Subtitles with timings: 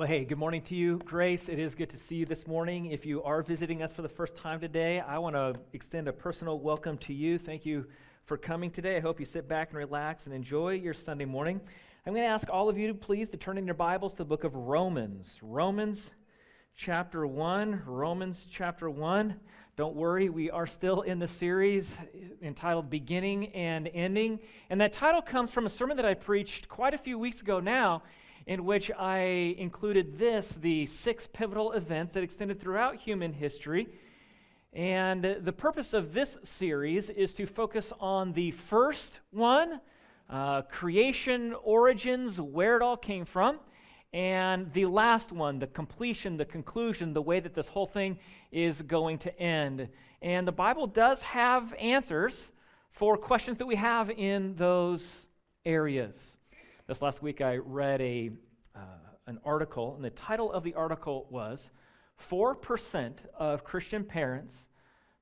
[0.00, 1.50] Well, hey, good morning to you, Grace.
[1.50, 2.86] It is good to see you this morning.
[2.86, 6.12] If you are visiting us for the first time today, I want to extend a
[6.14, 7.36] personal welcome to you.
[7.36, 7.84] Thank you
[8.24, 8.96] for coming today.
[8.96, 11.60] I hope you sit back and relax and enjoy your Sunday morning.
[12.06, 14.24] I'm going to ask all of you, please, to turn in your Bibles to the
[14.24, 15.38] book of Romans.
[15.42, 16.12] Romans
[16.74, 17.82] chapter 1.
[17.84, 19.34] Romans chapter 1.
[19.76, 21.98] Don't worry, we are still in the series
[22.40, 24.40] entitled Beginning and Ending.
[24.70, 27.60] And that title comes from a sermon that I preached quite a few weeks ago
[27.60, 28.02] now
[28.46, 33.88] in which I included this the six pivotal events that extended throughout human history.
[34.72, 39.80] And the purpose of this series is to focus on the first one
[40.28, 43.58] uh, creation, origins, where it all came from.
[44.12, 48.18] And the last one, the completion, the conclusion, the way that this whole thing
[48.50, 49.88] is going to end.
[50.22, 52.52] And the Bible does have answers
[52.90, 55.26] for questions that we have in those
[55.64, 56.36] areas.
[56.90, 58.30] This last week, I read a,
[58.74, 58.80] uh,
[59.28, 61.70] an article, and the title of the article was
[62.28, 64.66] 4% of Christian parents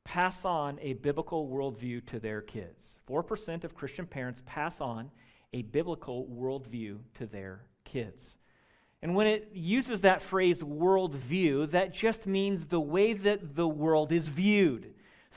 [0.02, 2.96] pass on a biblical worldview to their kids.
[3.06, 5.10] 4% of Christian parents pass on
[5.52, 8.38] a biblical worldview to their kids.
[9.02, 14.10] And when it uses that phrase worldview, that just means the way that the world
[14.10, 14.94] is viewed.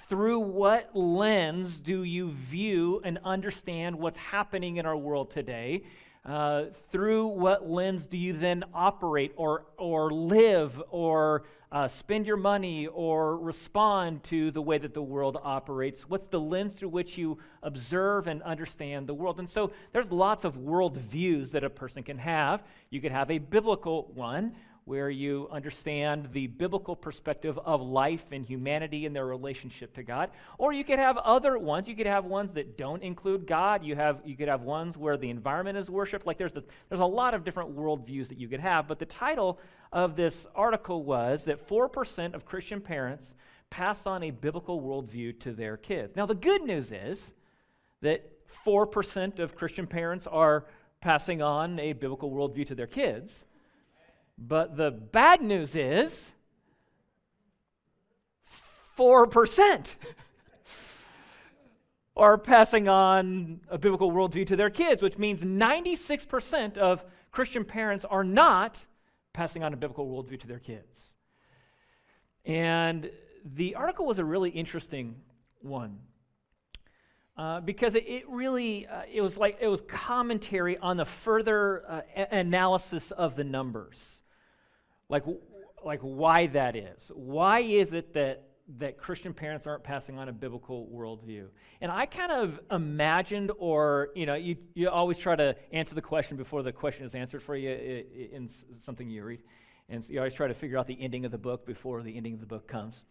[0.07, 5.83] Through what lens do you view and understand what's happening in our world today?
[6.23, 12.37] Uh, through what lens do you then operate or, or live or uh, spend your
[12.37, 16.01] money or respond to the way that the world operates?
[16.01, 19.39] What's the lens through which you observe and understand the world?
[19.39, 22.61] And so there's lots of world views that a person can have.
[22.91, 24.53] You could have a biblical one,
[24.85, 30.31] where you understand the biblical perspective of life and humanity and their relationship to God.
[30.57, 31.87] Or you could have other ones.
[31.87, 33.83] You could have ones that don't include God.
[33.83, 36.25] You, have, you could have ones where the environment is worshiped.
[36.25, 38.87] Like there's, the, there's a lot of different worldviews that you could have.
[38.87, 39.59] But the title
[39.93, 43.35] of this article was that 4% of Christian parents
[43.69, 46.15] pass on a biblical worldview to their kids.
[46.15, 47.31] Now, the good news is
[48.01, 48.29] that
[48.65, 50.65] 4% of Christian parents are
[51.01, 53.45] passing on a biblical worldview to their kids.
[54.47, 56.31] But the bad news is
[58.97, 59.95] 4%
[62.17, 68.03] are passing on a biblical worldview to their kids, which means 96% of Christian parents
[68.03, 68.79] are not
[69.31, 71.13] passing on a biblical worldview to their kids.
[72.43, 73.11] And
[73.45, 75.17] the article was a really interesting
[75.61, 75.99] one.
[77.37, 81.83] Uh, because it, it really uh, it was like it was commentary on the further
[81.87, 84.20] uh, a- analysis of the numbers
[85.11, 85.23] like,
[85.85, 87.11] like why that is.
[87.13, 88.43] Why is it that,
[88.79, 91.47] that Christian parents aren't passing on a biblical worldview?
[91.81, 96.01] And I kind of imagined, or, you know, you, you always try to answer the
[96.01, 98.49] question before the question is answered for you in
[98.83, 99.41] something you read.
[99.89, 102.15] And so you always try to figure out the ending of the book before the
[102.15, 103.03] ending of the book comes.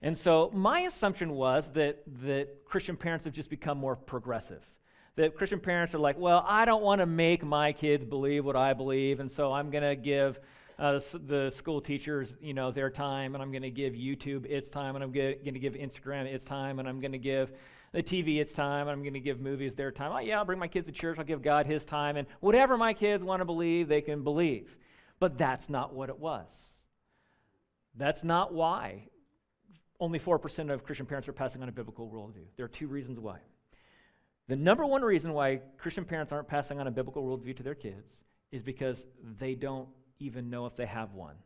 [0.00, 4.64] And so my assumption was that, that Christian parents have just become more progressive.
[5.16, 8.54] That Christian parents are like, well, I don't want to make my kids believe what
[8.54, 10.38] I believe, and so I'm going to give
[10.78, 14.68] uh, the school teachers, you know, their time, and I'm going to give YouTube its
[14.68, 17.50] time, and I'm going to give Instagram its time, and I'm going to give
[17.92, 20.12] the TV its time, and I'm going to give movies their time.
[20.12, 21.18] Oh, yeah, I'll bring my kids to church.
[21.18, 24.76] I'll give God his time, and whatever my kids want to believe, they can believe.
[25.18, 26.48] But that's not what it was.
[27.96, 29.08] That's not why
[30.00, 32.46] only 4% of Christian parents are passing on a biblical worldview.
[32.56, 33.38] There are two reasons why.
[34.46, 37.74] The number one reason why Christian parents aren't passing on a biblical worldview to their
[37.74, 38.06] kids
[38.52, 39.04] is because
[39.38, 39.88] they don't
[40.18, 41.36] even know if they have one.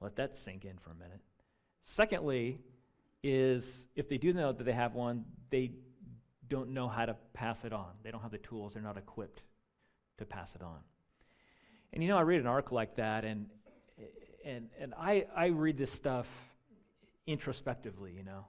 [0.00, 1.20] Let that sink in for a minute.
[1.84, 2.58] Secondly,
[3.22, 5.72] is if they do know that they have one, they
[6.48, 7.90] don't know how to pass it on.
[8.02, 9.42] They don't have the tools, they're not equipped
[10.18, 10.78] to pass it on.
[11.92, 13.46] And you know, I read an article like that, and,
[14.44, 16.26] and, and I, I read this stuff
[17.26, 18.44] introspectively, you know.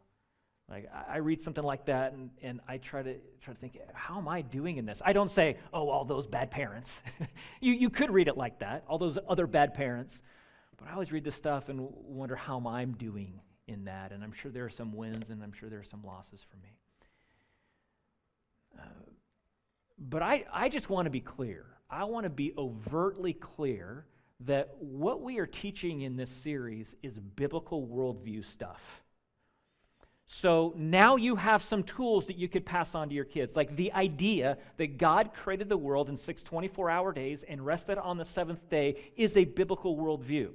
[0.69, 4.17] Like I read something like that and, and I try to try to think, how
[4.17, 5.01] am I doing in this?
[5.05, 7.01] I don't say, oh, all those bad parents.
[7.61, 10.21] you, you could read it like that, all those other bad parents.
[10.77, 14.11] But I always read this stuff and wonder how I'm doing in that.
[14.11, 16.57] And I'm sure there are some wins and I'm sure there are some losses for
[16.57, 16.77] me.
[18.77, 18.83] Uh,
[19.97, 21.65] but I, I just want to be clear.
[21.89, 24.05] I want to be overtly clear
[24.41, 29.01] that what we are teaching in this series is biblical worldview stuff.
[30.27, 33.55] So now you have some tools that you could pass on to your kids.
[33.55, 37.97] Like the idea that God created the world in six 24 hour days and rested
[37.97, 40.49] on the seventh day is a biblical worldview.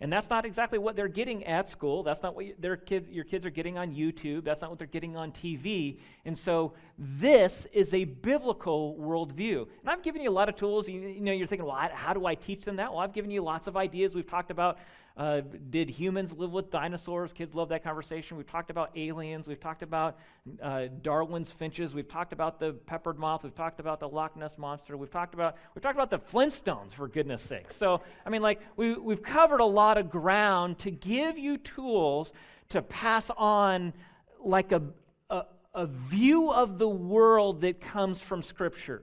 [0.00, 2.04] And that's not exactly what they're getting at school.
[2.04, 4.44] That's not what their kids, your kids are getting on YouTube.
[4.44, 5.98] That's not what they're getting on TV.
[6.24, 9.66] And so this is a biblical worldview.
[9.80, 10.88] And I've given you a lot of tools.
[10.88, 12.92] You, you know, you're thinking, well, how, how do I teach them that?
[12.92, 14.14] Well, I've given you lots of ideas.
[14.14, 14.78] We've talked about
[15.18, 17.32] uh, did humans live with dinosaurs?
[17.32, 18.36] Kids love that conversation.
[18.36, 19.48] We've talked about aliens.
[19.48, 20.16] We've talked about
[20.62, 21.92] uh, Darwin's finches.
[21.92, 23.42] We've talked about the peppered moth.
[23.42, 24.96] We've talked about the Loch Ness monster.
[24.96, 27.74] We've talked about we've talked about the Flintstones for goodness sakes.
[27.74, 32.32] So I mean, like we we've covered a lot of ground to give you tools
[32.68, 33.92] to pass on
[34.40, 34.82] like a,
[35.30, 39.02] a, a view of the world that comes from Scripture.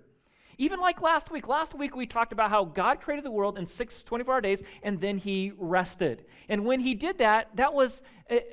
[0.57, 1.47] Even like last week.
[1.47, 4.63] Last week we talked about how God created the world in six 24 hour days
[4.83, 6.25] and then he rested.
[6.49, 8.43] And when he did that, that was a, a,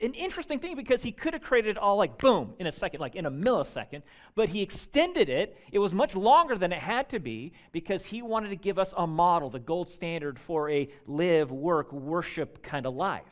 [0.00, 3.00] an interesting thing because he could have created it all like boom in a second,
[3.00, 4.02] like in a millisecond,
[4.34, 5.56] but he extended it.
[5.72, 8.94] It was much longer than it had to be because he wanted to give us
[8.96, 13.24] a model, the gold standard for a live, work, worship kind of life.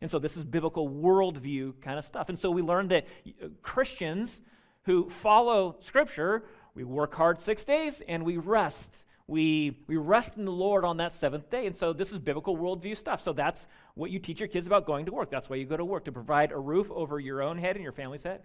[0.00, 2.30] And so this is biblical worldview kind of stuff.
[2.30, 4.40] And so we learned that uh, Christians
[4.84, 6.44] who follow Scripture
[6.74, 8.90] we work hard six days and we rest.
[9.26, 11.66] We, we rest in the Lord on that seventh day.
[11.66, 13.22] And so this is biblical worldview stuff.
[13.22, 15.30] So that's what you teach your kids about going to work.
[15.30, 17.82] That's why you go to work, to provide a roof over your own head and
[17.82, 18.42] your family's head.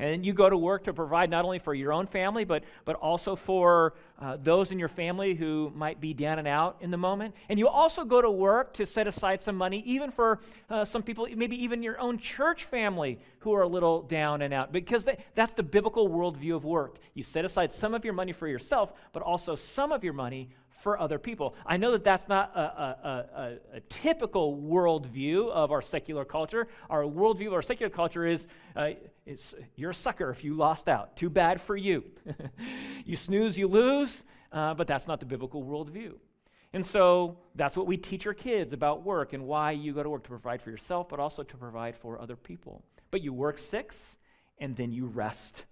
[0.00, 2.96] And you go to work to provide not only for your own family, but, but
[2.96, 6.96] also for uh, those in your family who might be down and out in the
[6.96, 7.34] moment.
[7.50, 10.38] And you also go to work to set aside some money, even for
[10.70, 14.54] uh, some people, maybe even your own church family who are a little down and
[14.54, 16.96] out, because that, that's the biblical worldview of work.
[17.12, 20.48] You set aside some of your money for yourself, but also some of your money
[20.80, 21.54] for other people.
[21.66, 23.26] I know that that's not a, a,
[23.72, 26.68] a, a typical worldview of our secular culture.
[26.88, 28.90] Our worldview of our secular culture is, uh,
[29.76, 31.16] you're a sucker if you lost out.
[31.16, 32.04] Too bad for you.
[33.04, 36.14] you snooze, you lose, uh, but that's not the biblical worldview.
[36.72, 40.10] And so that's what we teach our kids about work and why you go to
[40.10, 42.82] work to provide for yourself, but also to provide for other people.
[43.10, 44.18] But you work six,
[44.58, 45.64] and then you rest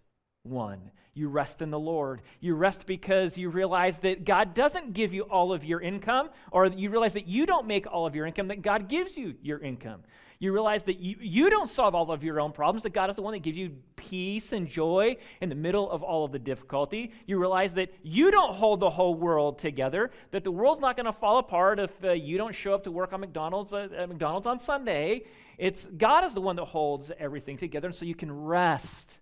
[0.43, 0.91] one.
[1.15, 2.23] You rest in the Lord.
[2.41, 6.67] You rest because you realize that God doesn't give you all of your income, or
[6.67, 9.59] you realize that you don't make all of your income, that God gives you your
[9.59, 10.03] income.
[10.39, 13.17] You realize that you, you don't solve all of your own problems, that God is
[13.17, 16.39] the one that gives you peace and joy in the middle of all of the
[16.39, 17.13] difficulty.
[17.27, 21.07] You realize that you don't hold the whole world together, that the world's not going
[21.07, 24.09] to fall apart if uh, you don't show up to work on McDonald's, uh, at
[24.09, 25.25] McDonald's on Sunday.
[25.59, 29.19] It's God is the one that holds everything together, and so you can rest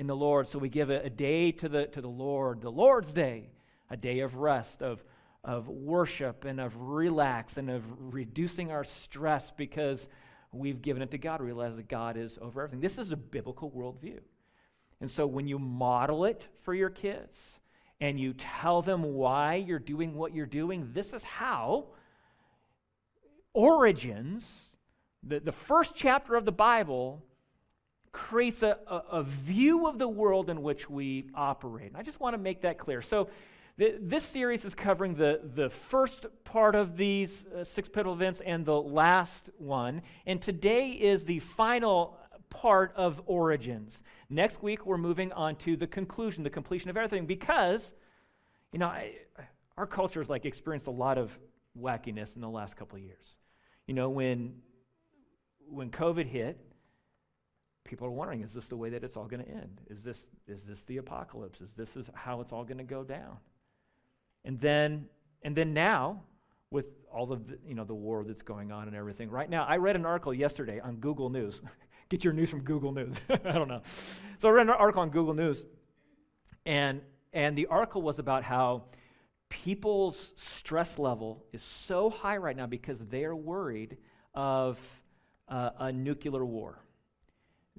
[0.00, 0.48] in the Lord.
[0.48, 3.50] So we give a, a day to the, to the Lord, the Lord's day,
[3.90, 5.04] a day of rest, of,
[5.44, 10.08] of worship, and of relax, and of reducing our stress because
[10.52, 11.42] we've given it to God.
[11.42, 12.80] Realize that God is over everything.
[12.80, 14.20] This is a biblical worldview.
[15.02, 17.60] And so when you model it for your kids
[18.00, 21.88] and you tell them why you're doing what you're doing, this is how
[23.52, 24.70] Origins,
[25.22, 27.22] the, the first chapter of the Bible,
[28.12, 31.88] creates a, a, a, view of the world in which we operate.
[31.88, 33.02] And I just want to make that clear.
[33.02, 33.28] So,
[33.78, 38.40] th- this series is covering the, the first part of these uh, six pivotal events
[38.44, 40.02] and the last one.
[40.26, 42.18] And today is the final
[42.50, 44.02] part of Origins.
[44.28, 47.92] Next week, we're moving on to the conclusion, the completion of everything, because,
[48.72, 49.14] you know, I,
[49.76, 51.36] our culture has like experienced a lot of
[51.80, 53.36] wackiness in the last couple of years.
[53.86, 54.54] You know, when
[55.68, 56.58] when COVID hit,
[57.84, 59.80] people are wondering is this the way that it's all going to end?
[59.88, 61.60] Is this is this the apocalypse?
[61.60, 63.38] Is this is how it's all going to go down?
[64.44, 65.06] And then
[65.42, 66.22] and then now
[66.70, 69.64] with all of the you know the war that's going on and everything right now
[69.64, 71.60] i read an article yesterday on google news.
[72.08, 73.20] Get your news from google news.
[73.30, 73.82] I don't know.
[74.38, 75.64] So i read an article on google news
[76.66, 77.00] and
[77.32, 78.84] and the article was about how
[79.48, 83.96] people's stress level is so high right now because they're worried
[84.34, 84.78] of
[85.48, 86.78] uh, a nuclear war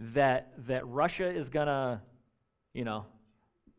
[0.02, 2.02] that, that Russia is to,
[2.74, 3.06] you know,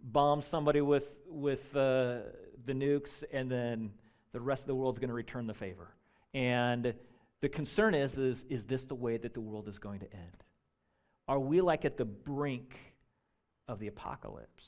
[0.01, 2.19] bomb somebody with, with uh,
[2.65, 3.91] the nukes and then
[4.33, 5.95] the rest of the world's to return the favor.
[6.33, 6.95] And
[7.41, 10.45] the concern is, is, is this the way that the world is going to end?
[11.29, 12.77] Are we like at the brink
[13.69, 14.65] of the apocalypse?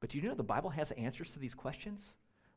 [0.00, 2.02] But do you know the Bible has answers to these questions?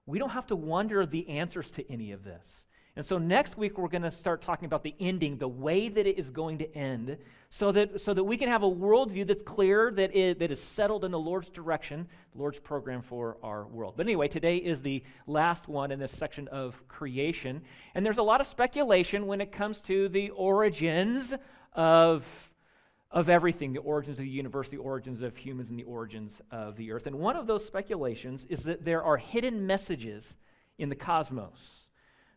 [0.06, 2.66] We don't have to wonder the answers to any of this.
[2.96, 6.06] And so next week we're going to start talking about the ending, the way that
[6.06, 7.18] it is going to end,
[7.50, 10.62] so that, so that we can have a worldview that's clear, that, it, that is
[10.62, 13.94] settled in the Lord's direction, the Lord's program for our world.
[13.96, 17.62] But anyway, today is the last one in this section of creation.
[17.96, 21.34] And there's a lot of speculation when it comes to the origins
[21.74, 22.52] of,
[23.12, 26.76] of everything the origins of the universe, the origins of humans, and the origins of
[26.76, 27.08] the earth.
[27.08, 30.38] And one of those speculations is that there are hidden messages
[30.78, 31.89] in the cosmos.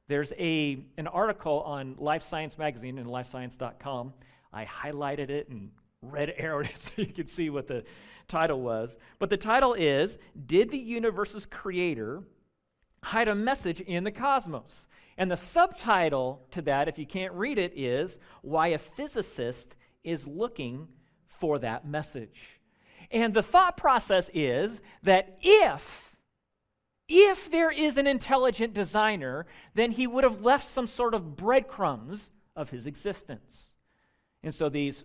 [0.09, 4.13] There's a, an article on Live Science Magazine and livescience.com.
[4.53, 5.71] I highlighted it and
[6.03, 7.85] red arrowed it so you can see what the
[8.29, 8.97] title was.
[9.19, 12.23] But the title is Did the Universe's Creator
[13.03, 14.89] hide a message in the cosmos?
[15.19, 20.27] And the subtitle to that, if you can't read it, is Why a Physicist is
[20.27, 20.89] Looking
[21.27, 22.61] for That Message.
[23.11, 26.12] And the thought process is that if
[27.15, 32.31] if there is an intelligent designer, then he would have left some sort of breadcrumbs
[32.57, 33.71] of his existence.
[34.43, 35.05] And so these,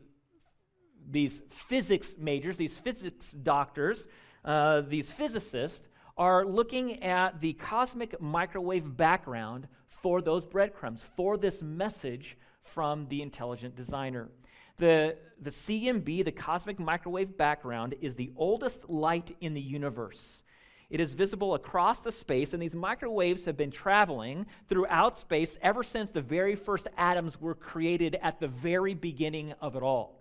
[1.09, 4.07] these physics majors, these physics doctors,
[4.45, 5.85] uh, these physicists,
[6.17, 13.21] are looking at the cosmic microwave background for those breadcrumbs, for this message from the
[13.21, 14.29] intelligent designer.
[14.77, 20.43] The, the CMB, the cosmic microwave background, is the oldest light in the universe.
[20.89, 25.83] It is visible across the space, and these microwaves have been traveling throughout space ever
[25.83, 30.17] since the very first atoms were created at the very beginning of it all.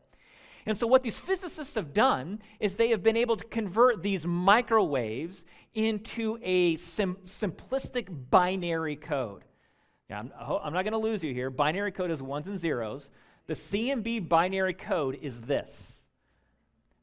[0.66, 4.26] And so, what these physicists have done is they have been able to convert these
[4.26, 5.44] microwaves
[5.74, 9.44] into a sim- simplistic binary code.
[10.10, 11.50] Now, I'm, I'm not going to lose you here.
[11.50, 13.08] Binary code is ones and zeros.
[13.46, 16.02] The CMB binary code is this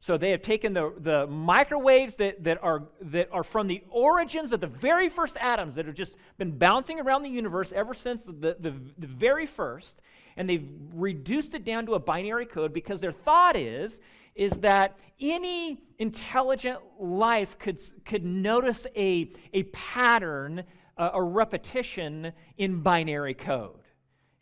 [0.04, 4.52] so they have taken the, the microwaves that, that, are, that are from the origins
[4.52, 8.26] of the very first atoms that have just been bouncing around the universe ever since
[8.26, 10.02] the, the, the very first,
[10.36, 14.02] and they've reduced it down to a binary code because their thought is,
[14.36, 20.66] is that any intelligent life could, could notice a, a pattern,
[20.98, 23.80] a repetition in binary code.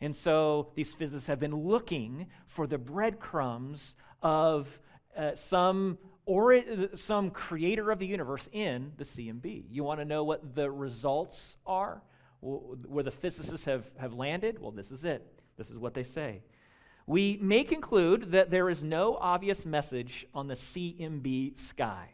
[0.00, 4.80] And so these physicists have been looking for the breadcrumbs of
[5.16, 6.60] uh, some or
[6.94, 9.64] some creator of the universe in the CMB.
[9.70, 12.00] You want to know what the results are?
[12.40, 14.60] Where the physicists have, have landed?
[14.60, 15.26] Well, this is it.
[15.56, 16.42] This is what they say.
[17.06, 22.10] We may conclude that there is no obvious message on the CMB sky.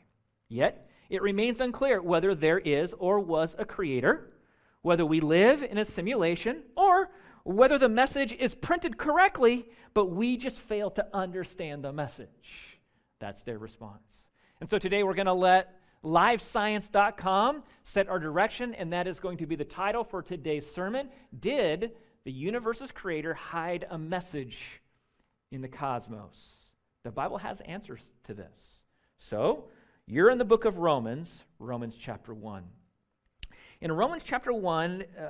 [0.49, 4.33] Yet, it remains unclear whether there is or was a creator,
[4.83, 7.11] whether we live in a simulation, or
[7.45, 12.68] whether the message is printed correctly, but we just fail to understand the message.
[13.21, 14.25] That's their response.
[14.61, 19.39] And so today we're going to let livescience.com set our direction, and that is going
[19.39, 21.09] to be the title for today's sermon.
[21.41, 21.93] Did
[22.25, 24.81] the universe's creator hide a message
[25.51, 26.71] in the cosmos?
[27.05, 28.85] The Bible has answers to this.
[29.19, 29.65] So,
[30.07, 32.65] you're in the book of Romans, Romans chapter 1.
[33.81, 35.25] In Romans chapter 1, uh,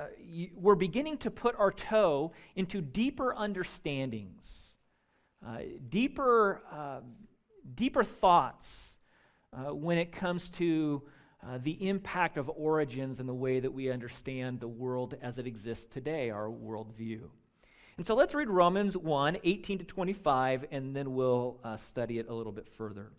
[0.55, 4.75] we're beginning to put our toe into deeper understandings,
[5.45, 6.61] uh, deeper.
[6.71, 6.99] Uh,
[7.75, 8.97] deeper thoughts
[9.53, 11.01] uh, when it comes to
[11.45, 15.47] uh, the impact of origins and the way that we understand the world as it
[15.47, 17.21] exists today, our worldview.
[17.97, 22.29] And so let's read Romans 1 18 to 25, and then we'll uh, study it
[22.29, 23.11] a little bit further.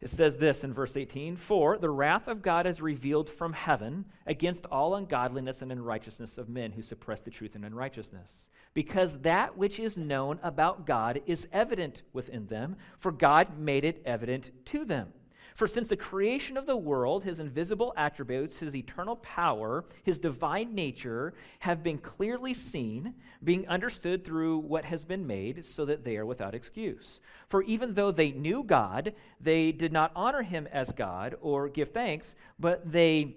[0.00, 4.04] It says this in verse 18 For the wrath of God is revealed from heaven
[4.26, 9.56] against all ungodliness and unrighteousness of men who suppress the truth in unrighteousness because that
[9.56, 14.84] which is known about God is evident within them, for God made it evident to
[14.84, 15.08] them.
[15.58, 20.72] For since the creation of the world, his invisible attributes, his eternal power, his divine
[20.72, 26.16] nature have been clearly seen, being understood through what has been made, so that they
[26.16, 27.18] are without excuse.
[27.48, 31.88] For even though they knew God, they did not honor him as God or give
[31.88, 33.34] thanks, but they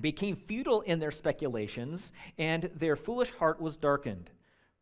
[0.00, 4.30] became futile in their speculations, and their foolish heart was darkened.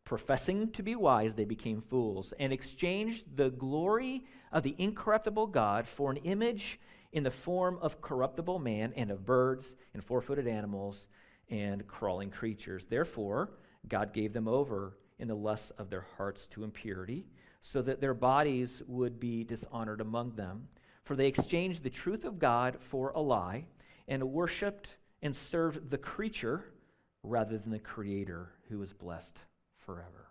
[0.05, 5.87] Professing to be wise, they became fools and exchanged the glory of the incorruptible God
[5.87, 6.79] for an image
[7.13, 11.07] in the form of corruptible man and of birds and four footed animals
[11.49, 12.85] and crawling creatures.
[12.85, 13.51] Therefore,
[13.87, 17.25] God gave them over in the lusts of their hearts to impurity,
[17.61, 20.67] so that their bodies would be dishonored among them.
[21.05, 23.65] For they exchanged the truth of God for a lie
[24.07, 26.65] and worshiped and served the creature
[27.23, 29.39] rather than the Creator who is blessed
[29.85, 30.29] forever.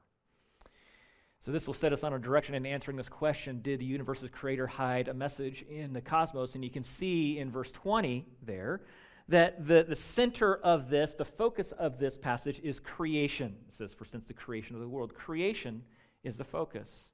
[1.41, 4.31] So, this will set us on a direction in answering this question Did the universe's
[4.31, 6.55] creator hide a message in the cosmos?
[6.55, 8.83] And you can see in verse 20 there
[9.29, 13.57] that the, the center of this, the focus of this passage is creation.
[13.69, 15.83] It says, For since the creation of the world, creation
[16.23, 17.11] is the focus.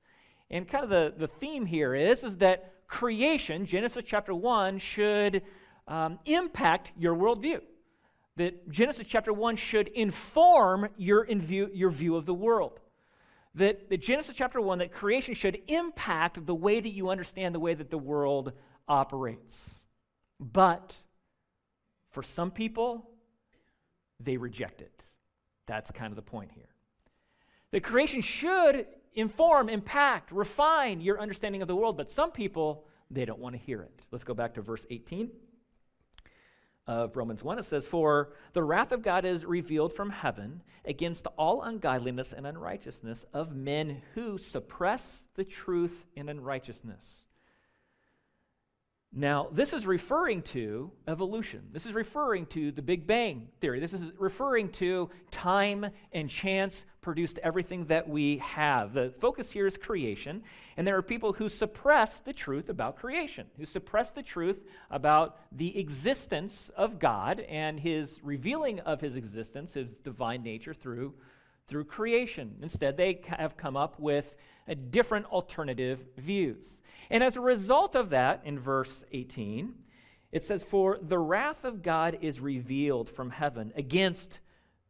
[0.51, 5.43] And kind of the, the theme here is, is that creation, Genesis chapter 1, should
[5.87, 7.61] um, impact your worldview
[8.39, 12.81] that Genesis chapter 1 should inform your, in view, your view of the world.
[13.57, 17.61] That, that Genesis chapter 1, that creation should impact the way that you understand the
[17.61, 18.53] way that the world
[18.87, 19.81] operates.
[20.39, 20.95] But
[22.11, 23.11] for some people,
[24.21, 25.03] they reject it.
[25.67, 26.69] That's kind of the point here.
[27.73, 33.25] The creation should inform, impact, refine your understanding of the world, but some people, they
[33.25, 34.07] don't want to hear it.
[34.13, 35.29] Let's go back to verse 18
[36.89, 37.59] of Romans 1.
[37.59, 42.47] It says, For the wrath of God is revealed from heaven against all ungodliness and
[42.47, 47.27] unrighteousness of men who suppress the truth in unrighteousness.
[49.13, 51.71] Now, this is referring to evolution.
[51.73, 53.81] This is referring to the Big Bang Theory.
[53.81, 58.93] This is referring to time and chance produced everything that we have.
[58.93, 60.43] The focus here is creation,
[60.77, 65.41] and there are people who suppress the truth about creation, who suppress the truth about
[65.53, 71.15] the existence of God and his revealing of his existence, his divine nature through,
[71.69, 72.57] through creation.
[72.63, 74.35] Instead, they have come up with
[74.91, 76.81] different alternative views.
[77.11, 79.75] And as a result of that, in verse 18,
[80.33, 84.41] it says, For the wrath of God is revealed from heaven against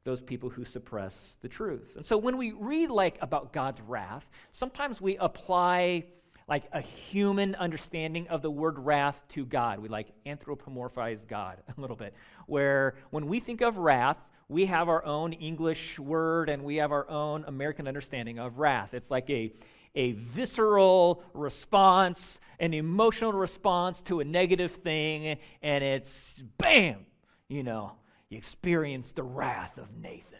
[0.04, 1.94] those people who suppress the truth.
[1.96, 6.04] And so when we read like about God's wrath, sometimes we apply
[6.48, 9.80] like a human understanding of the word wrath to God.
[9.80, 12.14] We like anthropomorphize God a little bit,
[12.46, 14.16] where when we think of wrath,
[14.48, 18.94] we have our own English word and we have our own American understanding of wrath.
[18.94, 19.52] It's like a,
[19.94, 27.06] a visceral response, an emotional response to a negative thing, and it's bam,
[27.48, 27.92] you know,
[28.30, 30.38] you experience the wrath of Nathan,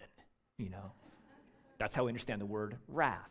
[0.56, 0.92] you know.
[1.78, 3.30] That's how we understand the word wrath.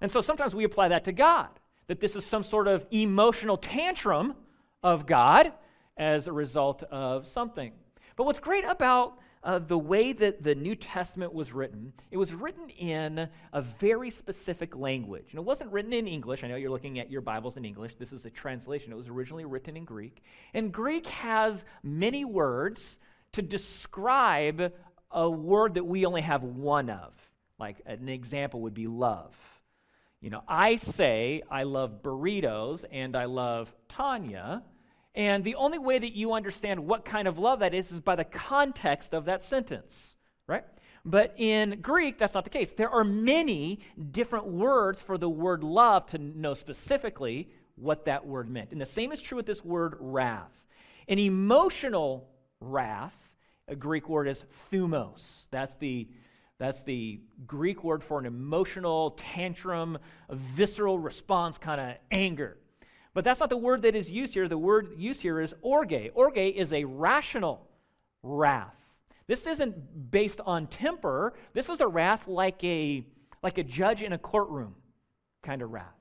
[0.00, 1.48] And so sometimes we apply that to God,
[1.86, 4.34] that this is some sort of emotional tantrum
[4.82, 5.52] of God
[5.96, 7.72] as a result of something.
[8.16, 12.32] But what's great about uh, the way that the New Testament was written, it was
[12.32, 15.26] written in a very specific language.
[15.30, 16.44] And it wasn't written in English.
[16.44, 17.96] I know you're looking at your Bibles in English.
[17.96, 18.92] This is a translation.
[18.92, 20.22] It was originally written in Greek.
[20.54, 22.98] And Greek has many words
[23.32, 24.72] to describe
[25.10, 27.12] a word that we only have one of.
[27.58, 29.34] Like an example would be love.
[30.20, 34.62] You know, I say I love burritos and I love Tanya
[35.14, 38.16] and the only way that you understand what kind of love that is is by
[38.16, 40.16] the context of that sentence,
[40.46, 40.64] right?
[41.04, 42.72] But in Greek, that's not the case.
[42.72, 48.48] There are many different words for the word love to know specifically what that word
[48.48, 48.70] meant.
[48.72, 50.52] And the same is true with this word wrath.
[51.08, 52.28] An emotional
[52.60, 53.16] wrath,
[53.68, 55.46] a Greek word is thumos.
[55.50, 56.08] That's the
[56.58, 59.98] that's the Greek word for an emotional tantrum,
[60.28, 62.56] a visceral response, kind of anger.
[63.14, 64.48] But that's not the word that is used here.
[64.48, 66.10] The word used here is orge.
[66.14, 67.66] Orge is a rational
[68.22, 68.74] wrath.
[69.26, 71.34] This isn't based on temper.
[71.52, 73.04] This is a wrath like a
[73.42, 74.74] like a judge in a courtroom
[75.42, 75.96] kind of wrath.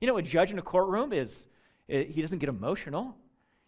[0.00, 1.46] You know, a judge in a courtroom is
[1.88, 3.16] eh, he doesn't get emotional.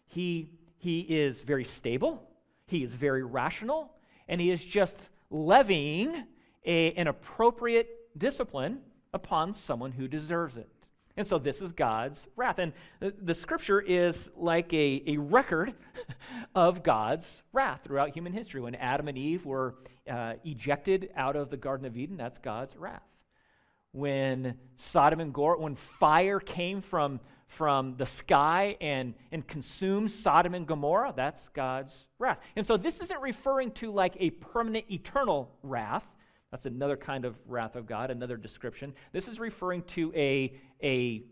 [0.07, 2.23] He he is very stable.
[2.65, 3.91] He is very rational,
[4.27, 4.97] and he is just
[5.29, 6.23] levying
[6.65, 8.79] a, an appropriate discipline
[9.13, 10.69] upon someone who deserves it.
[11.17, 12.59] And so this is God's wrath.
[12.59, 15.73] And the, the scripture is like a, a record
[16.55, 18.61] of God's wrath throughout human history.
[18.61, 19.75] When Adam and Eve were
[20.09, 23.03] uh, ejected out of the Garden of Eden, that's God's wrath.
[23.91, 30.53] When Sodom and Gomorrah, when fire came from, from the sky and, and consumed Sodom
[30.53, 32.39] and Gomorrah, that's God's wrath.
[32.55, 36.05] And so this isn't referring to like a permanent eternal wrath.
[36.51, 38.93] That's another kind of wrath of God, another description.
[39.11, 41.23] This is referring to a, a,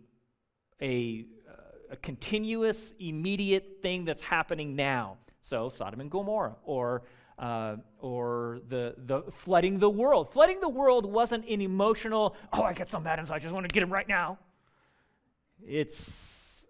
[0.80, 1.54] a, uh,
[1.92, 5.18] a continuous, immediate thing that's happening now.
[5.42, 7.04] So, Sodom and Gomorrah, or,
[7.40, 10.32] uh, or the, the flooding the world.
[10.32, 13.54] Flooding the world wasn't an emotional, oh, I get so mad and so I just
[13.54, 14.38] want to get him right now.
[15.66, 16.66] It's,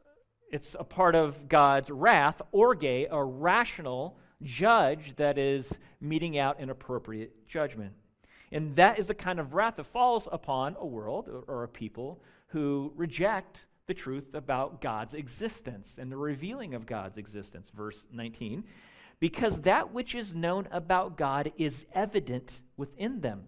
[0.51, 6.69] it's a part of God's wrath, orge, a rational judge that is meting out an
[6.69, 7.91] appropriate judgment.
[8.51, 12.21] And that is the kind of wrath that falls upon a world or a people
[12.47, 17.69] who reject the truth about God's existence and the revealing of God's existence.
[17.75, 18.63] Verse 19.
[19.19, 23.45] Because that which is known about God is evident within them.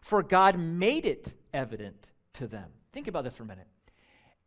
[0.00, 2.70] For God made it evident to them.
[2.92, 3.66] Think about this for a minute.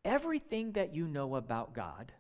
[0.03, 2.11] Everything that you know about God,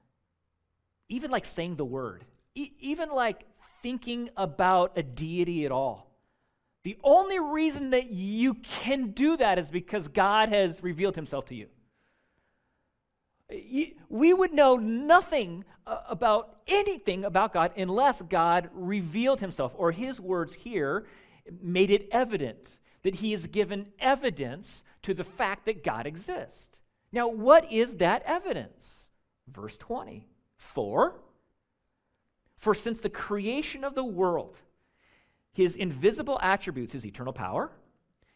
[1.09, 3.45] even like saying the word, e- even like
[3.81, 6.06] thinking about a deity at all,
[6.83, 11.55] the only reason that you can do that is because God has revealed himself to
[11.55, 11.67] you.
[14.09, 20.19] We would know nothing uh, about anything about God unless God revealed himself, or his
[20.19, 21.05] words here
[21.61, 26.77] made it evident that he has given evidence to the fact that God exists.
[27.11, 29.09] Now, what is that evidence?
[29.47, 30.27] Verse 20.
[30.57, 31.15] For,
[32.57, 34.57] for since the creation of the world,
[35.57, 37.71] his invisible attributes, his eternal power,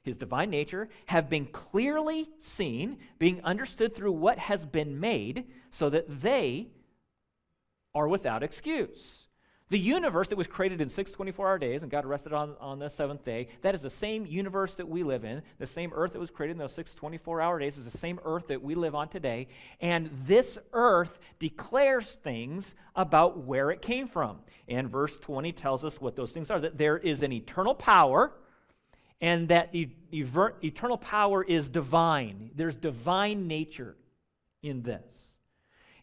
[0.01, 5.87] his divine nature, have been clearly seen, being understood through what has been made, so
[5.91, 6.69] that they
[7.93, 9.20] are without excuse.
[9.71, 12.77] The universe that was created in six 24 hour days and God rested on, on
[12.77, 15.41] the seventh day, that is the same universe that we live in.
[15.59, 18.19] The same earth that was created in those six 24 hour days is the same
[18.25, 19.47] earth that we live on today.
[19.79, 24.39] And this earth declares things about where it came from.
[24.67, 28.33] And verse 20 tells us what those things are that there is an eternal power
[29.21, 32.51] and that e- eternal power is divine.
[32.55, 33.95] There's divine nature
[34.61, 35.37] in this.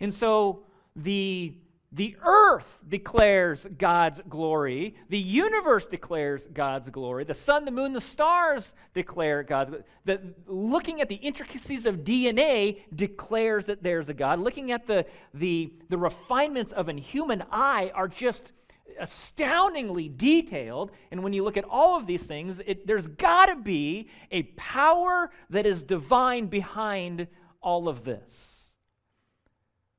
[0.00, 0.62] And so
[0.96, 1.52] the
[1.90, 4.94] the earth declares God's glory.
[5.08, 7.24] The universe declares God's glory.
[7.24, 9.84] The sun, the moon, the stars declare God's glory.
[10.04, 14.38] The, looking at the intricacies of DNA declares that there's a God.
[14.38, 18.52] Looking at the, the, the refinements of a human eye are just
[19.00, 20.90] astoundingly detailed.
[21.10, 24.42] And when you look at all of these things, it, there's got to be a
[24.42, 27.28] power that is divine behind
[27.62, 28.66] all of this.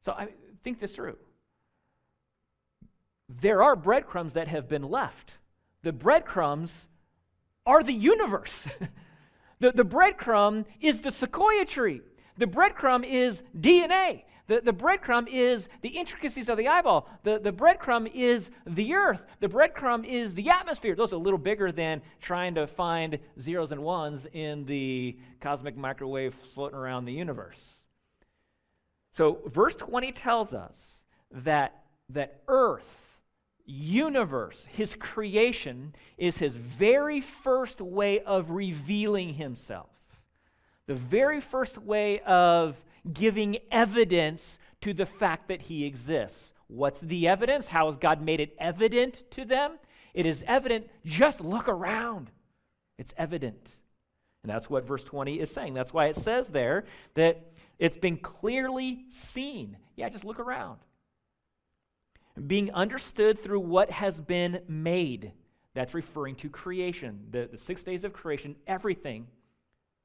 [0.05, 0.27] So I
[0.63, 1.17] think this through
[3.29, 5.37] there are breadcrumbs that have been left.
[5.83, 6.87] The breadcrumbs
[7.65, 8.67] are the universe.
[9.59, 12.01] the, the breadcrumb is the sequoia tree.
[12.37, 14.23] The breadcrumb is DNA.
[14.47, 17.07] The, the breadcrumb is the intricacies of the eyeball.
[17.21, 19.21] The, the breadcrumb is the earth.
[19.41, 20.95] The breadcrumb is the atmosphere.
[20.95, 25.77] Those are a little bigger than trying to find zeros and ones in the cosmic
[25.77, 27.59] microwave floating around the universe.
[29.11, 33.08] So, verse 20 tells us that, that earth
[33.69, 39.89] universe, his creation, is his very first way of revealing himself.
[40.87, 42.81] The very first way of
[43.13, 46.53] giving evidence to the fact that he exists.
[46.67, 47.67] What's the evidence?
[47.67, 49.77] How has God made it evident to them?
[50.13, 50.87] It is evident.
[51.05, 52.31] Just look around.
[52.97, 53.71] It's evident.
[54.43, 55.73] And that's what verse 20 is saying.
[55.73, 59.77] That's why it says there that it's been clearly seen.
[59.95, 60.79] Yeah, just look around
[62.47, 65.31] being understood through what has been made.
[65.73, 69.27] That's referring to creation, the, the six days of creation, everything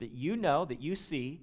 [0.00, 1.40] that you know, that you see,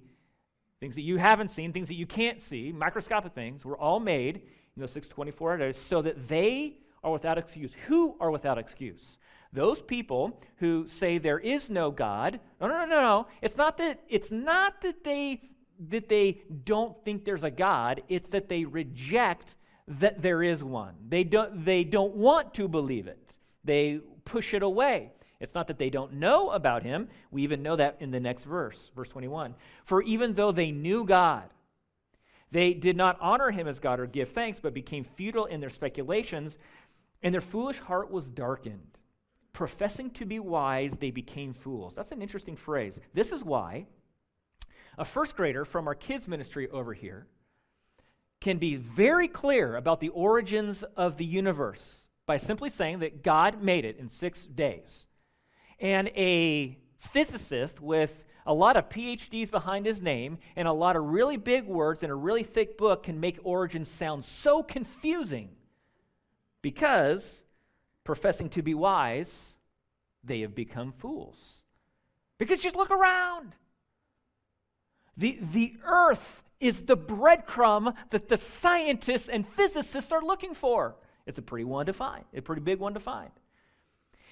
[0.80, 4.36] things that you haven't seen, things that you can't see, microscopic things, were all made
[4.36, 7.72] in those 624 days so that they are without excuse.
[7.88, 9.18] Who are without excuse?
[9.52, 12.40] Those people who say there is no God.
[12.60, 13.26] No, no, no, no, no.
[13.42, 15.42] It's not that it's not that they
[15.88, 20.94] that they don't think there's a God, it's that they reject that there is one.
[21.08, 23.18] They don't, they don't want to believe it,
[23.64, 25.12] they push it away.
[25.40, 27.08] It's not that they don't know about him.
[27.32, 29.56] We even know that in the next verse, verse 21.
[29.82, 31.50] For even though they knew God,
[32.52, 35.68] they did not honor him as God or give thanks, but became futile in their
[35.68, 36.58] speculations,
[37.24, 38.98] and their foolish heart was darkened.
[39.52, 41.94] Professing to be wise, they became fools.
[41.96, 43.00] That's an interesting phrase.
[43.12, 43.86] This is why
[44.96, 47.26] a first grader from our kids' ministry over here
[48.42, 53.62] can be very clear about the origins of the universe by simply saying that God
[53.62, 55.06] made it in six days.
[55.78, 61.04] And a physicist with a lot of PhDs behind his name and a lot of
[61.04, 65.50] really big words in a really thick book can make origins sound so confusing
[66.62, 67.42] because,
[68.02, 69.54] professing to be wise,
[70.24, 71.62] they have become fools.
[72.38, 73.54] Because just look around.
[75.16, 80.94] The, the earth is the breadcrumb that the scientists and physicists are looking for.
[81.26, 83.30] It's a pretty one to find, a pretty big one to find.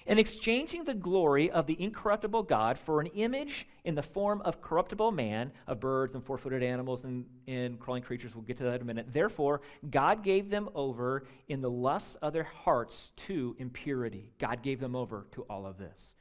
[0.07, 4.63] And exchanging the glory of the incorruptible God for an image in the form of
[4.63, 8.65] corruptible man, of birds and four footed animals and, and crawling creatures, we'll get to
[8.65, 9.07] that in a minute.
[9.13, 14.33] Therefore, God gave them over in the lusts of their hearts to impurity.
[14.39, 16.15] God gave them over to all of this.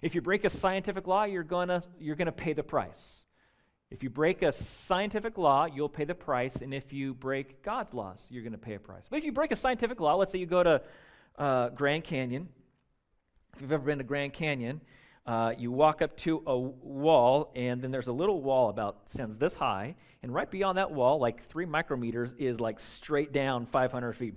[0.00, 3.22] If you break a scientific law, you're going to you're to pay the price.
[3.90, 7.94] If you break a scientific law, you'll pay the price, and if you break God's
[7.94, 9.04] laws, you're going to pay a price.
[9.08, 10.82] But if you break a scientific law, let's say you go to
[11.38, 12.48] uh, Grand Canyon.
[13.54, 14.80] If you've ever been to Grand Canyon,
[15.24, 19.38] uh, you walk up to a wall, and then there's a little wall about stands
[19.38, 19.94] this high,
[20.24, 24.34] and right beyond that wall, like three micrometers, is like straight down 500 feet.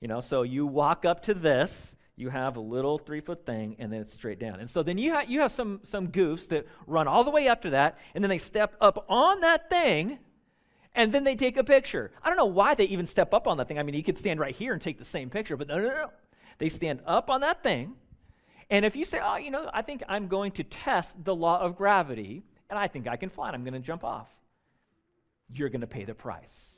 [0.00, 3.76] you know, so you walk up to this, you have a little three foot thing
[3.78, 4.60] and then it's straight down.
[4.60, 7.48] And so then you, ha- you have some, some goofs that run all the way
[7.48, 10.18] up to that and then they step up on that thing
[10.94, 12.12] and then they take a picture.
[12.22, 13.78] I don't know why they even step up on that thing.
[13.78, 15.88] I mean, you could stand right here and take the same picture, but no, no,
[15.88, 16.10] no.
[16.58, 17.96] They stand up on that thing.
[18.70, 21.60] And if you say, oh, you know, I think I'm going to test the law
[21.60, 24.28] of gravity and I think I can fly and I'm going to jump off,
[25.52, 26.70] you're going to pay the price.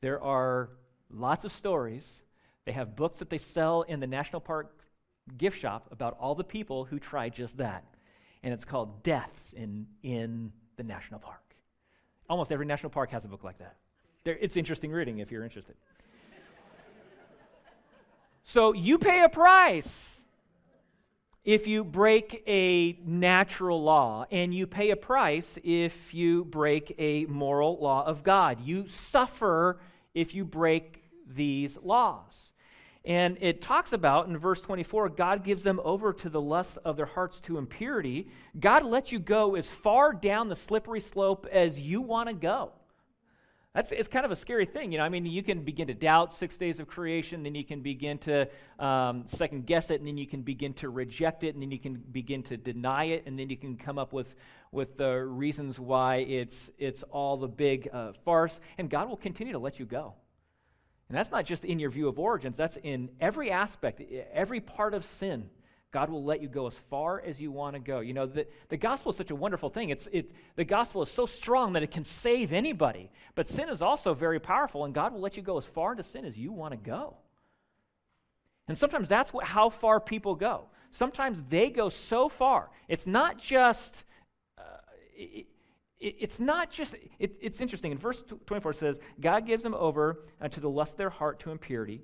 [0.00, 0.70] There are
[1.10, 2.22] lots of stories
[2.66, 4.76] they have books that they sell in the national park
[5.38, 7.84] gift shop about all the people who tried just that.
[8.42, 11.42] and it's called Deaths in, in the National Park.
[12.28, 13.76] Almost every national park has a book like that.
[14.24, 15.74] There, it's interesting reading if you're interested.
[18.44, 20.20] so you pay a price
[21.44, 27.24] if you break a natural law, and you pay a price if you break a
[27.26, 28.60] moral law of God.
[28.60, 29.78] You suffer
[30.12, 32.50] if you break these laws.
[33.06, 36.96] And it talks about in verse 24 God gives them over to the lust of
[36.96, 38.28] their hearts to impurity.
[38.58, 42.72] God lets you go as far down the slippery slope as you want to go.
[43.76, 45.04] That's it's kind of a scary thing, you know.
[45.04, 48.16] I mean, you can begin to doubt six days of creation, then you can begin
[48.20, 51.70] to um, second guess it, and then you can begin to reject it, and then
[51.70, 54.34] you can begin to deny it, and then you can come up with
[54.72, 58.58] with the reasons why it's it's all the big uh, farce.
[58.78, 60.14] And God will continue to let you go.
[61.08, 64.94] And that's not just in your view of origins, that's in every aspect, every part
[64.94, 65.48] of sin.
[65.92, 68.00] God will let you go as far as you want to go.
[68.00, 69.90] You know, the, the gospel is such a wonderful thing.
[69.90, 73.10] It's, it, the gospel is so strong that it can save anybody.
[73.34, 76.02] But sin is also very powerful, and God will let you go as far into
[76.02, 77.16] sin as you want to go.
[78.68, 80.64] And sometimes that's what, how far people go.
[80.90, 82.68] Sometimes they go so far.
[82.88, 84.04] It's not just.
[84.58, 84.62] Uh,
[85.14, 85.46] it,
[86.06, 87.92] it's not just, it, it's interesting.
[87.92, 91.40] In verse 24 says, God gives them over uh, to the lust of their heart
[91.40, 92.02] to impurity,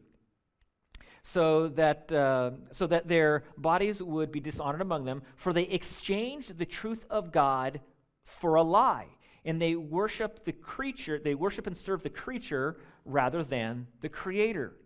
[1.23, 6.59] so that, uh, so that their bodies would be dishonored among them, for they exchanged
[6.59, 7.81] the truth of God
[8.25, 9.07] for a lie.
[9.45, 14.77] And they worship the creature, they worship and serve the creature rather than the creator.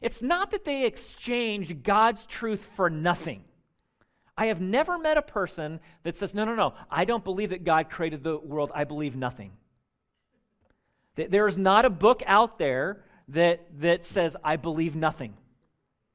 [0.00, 3.44] It's not that they exchanged God's truth for nothing.
[4.38, 7.64] I have never met a person that says, no, no, no, I don't believe that
[7.64, 8.70] God created the world.
[8.72, 9.50] I believe nothing.
[11.16, 15.34] There's not a book out there that, that says, I believe nothing.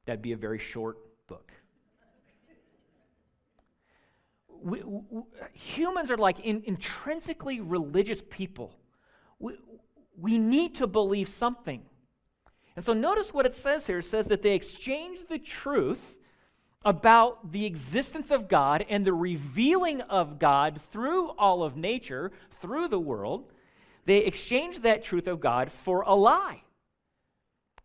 [0.06, 1.52] That'd be a very short book.
[4.62, 8.74] We, we, humans are like in, intrinsically religious people.
[9.38, 9.58] We,
[10.18, 11.82] we need to believe something.
[12.74, 13.98] And so notice what it says here.
[13.98, 16.16] It says that they exchanged the truth
[16.84, 22.88] about the existence of God and the revealing of God through all of nature, through
[22.88, 23.50] the world,
[24.04, 26.62] they exchange that truth of God for a lie.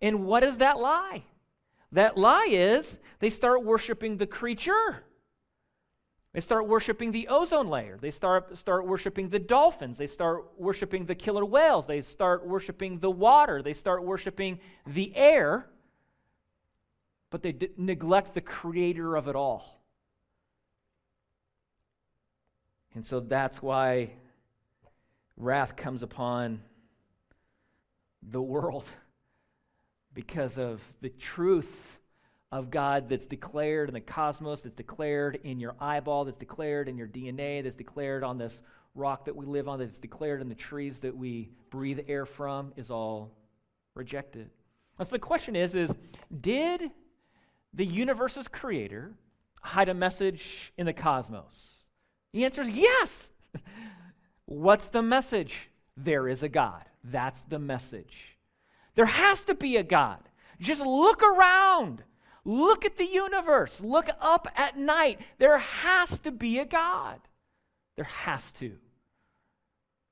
[0.02, 1.24] And what is that lie?
[1.92, 5.04] That lie is they start worshiping the creature.
[6.34, 7.98] They start worshiping the ozone layer.
[8.00, 9.98] They start, start worshiping the dolphins.
[9.98, 11.88] They start worshiping the killer whales.
[11.88, 13.64] They start worshiping the water.
[13.64, 15.66] They start worshiping the air
[17.30, 19.80] but they d- neglect the creator of it all.
[22.96, 24.12] And so that's why
[25.38, 26.62] wrath comes upon
[28.24, 28.86] the world
[30.14, 32.00] because of the truth
[32.52, 36.98] of God that's declared in the cosmos, that's declared in your eyeball, that's declared in
[36.98, 38.62] your DNA, that's declared on this
[38.96, 42.74] rock that we live on, that's declared in the trees that we breathe air from,
[42.76, 43.32] is all
[43.94, 44.50] rejected.
[44.98, 45.94] And so the question is, is
[46.42, 46.90] did
[47.74, 49.14] the universe's creator
[49.62, 51.86] hide a message in the cosmos?
[52.34, 53.30] The answer is yes.
[54.46, 55.70] What's the message?
[55.96, 56.84] There is a God.
[57.04, 58.38] That's the message.
[58.96, 60.20] There has to be a God.
[60.60, 62.04] Just look around.
[62.46, 63.82] Look at the universe.
[63.82, 65.20] Look up at night.
[65.38, 67.20] There has to be a God.
[67.96, 68.78] There has to.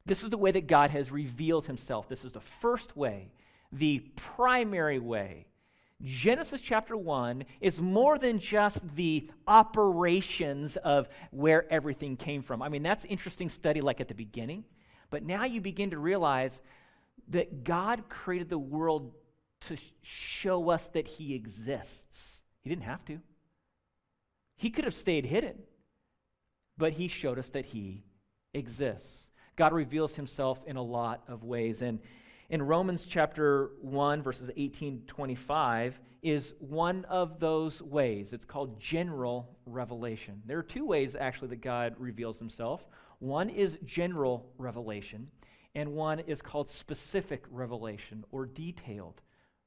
[0.06, 2.08] This is the way that God has revealed himself.
[2.08, 3.32] This is the first way,
[3.72, 5.48] the primary way
[6.04, 12.62] Genesis chapter 1 is more than just the operations of where everything came from.
[12.62, 14.64] I mean, that's interesting study like at the beginning,
[15.10, 16.62] but now you begin to realize
[17.30, 19.12] that God created the world
[19.62, 22.42] to show us that he exists.
[22.62, 23.20] He didn't have to.
[24.56, 25.58] He could have stayed hidden,
[26.78, 28.04] but he showed us that he
[28.54, 29.30] exists.
[29.56, 32.00] God reveals himself in a lot of ways and
[32.50, 38.34] in Romans chapter 1, verses 18 to 25, is one of those ways.
[38.34, 40.42] It's called general revelation.
[40.46, 42.88] There are two ways, actually, that God reveals himself.
[43.20, 45.28] One is general revelation,
[45.76, 49.22] and one is called specific revelation or detailed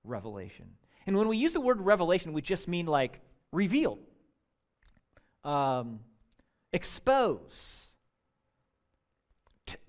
[0.05, 0.66] revelation.
[1.07, 3.21] And when we use the word revelation, we just mean like
[3.53, 3.99] reveal,
[5.45, 6.01] um,
[6.73, 7.93] expose,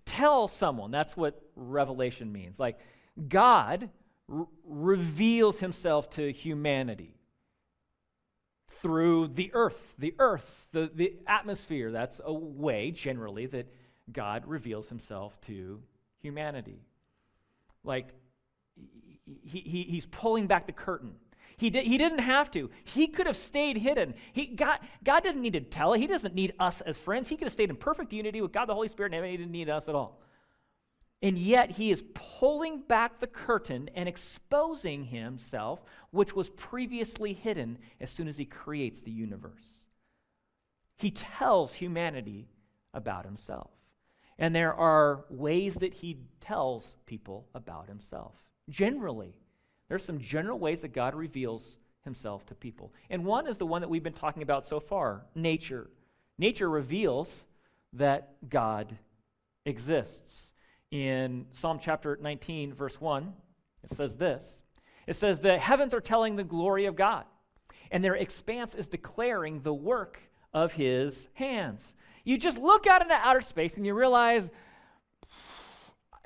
[0.06, 0.92] tell someone.
[0.92, 2.60] That's what revelation means.
[2.60, 2.80] Like
[3.28, 3.90] God
[4.32, 7.16] r- reveals himself to humanity
[8.82, 11.92] through the earth, the earth, the, the atmosphere.
[11.92, 13.68] That's a way, generally, that
[14.12, 15.82] God reveals himself to
[16.20, 16.82] humanity.
[17.84, 18.10] Like,
[19.44, 21.14] he, he, he's pulling back the curtain.
[21.58, 22.72] He, did, he didn't have to.
[22.84, 24.16] He could have stayed hidden.
[24.34, 26.00] He, God, God didn't need to tell it.
[26.00, 27.28] He doesn't need us as friends.
[27.28, 29.52] He could have stayed in perfect unity with God the Holy Spirit, and he didn't
[29.52, 30.20] need us at all.
[31.22, 37.78] And yet, he is pulling back the curtain and exposing himself, which was previously hidden
[38.00, 39.86] as soon as he creates the universe.
[40.98, 42.48] He tells humanity
[42.94, 43.70] about himself.
[44.40, 48.34] And there are ways that he tells people about himself.
[48.70, 49.36] Generally,
[49.88, 52.92] there's some general ways that God reveals himself to people.
[53.12, 55.92] And one is the one that we've been talking about so far nature.
[56.40, 57.46] Nature reveals
[57.94, 58.98] that God
[59.66, 60.54] exists.
[60.92, 63.34] In Psalm chapter 19, verse 1,
[63.84, 64.62] it says this
[65.08, 67.24] It says, The heavens are telling the glory of God,
[67.92, 70.20] and their expanse is declaring the work
[70.54, 71.96] of his hands.
[72.26, 74.50] You just look out into outer space and you realize,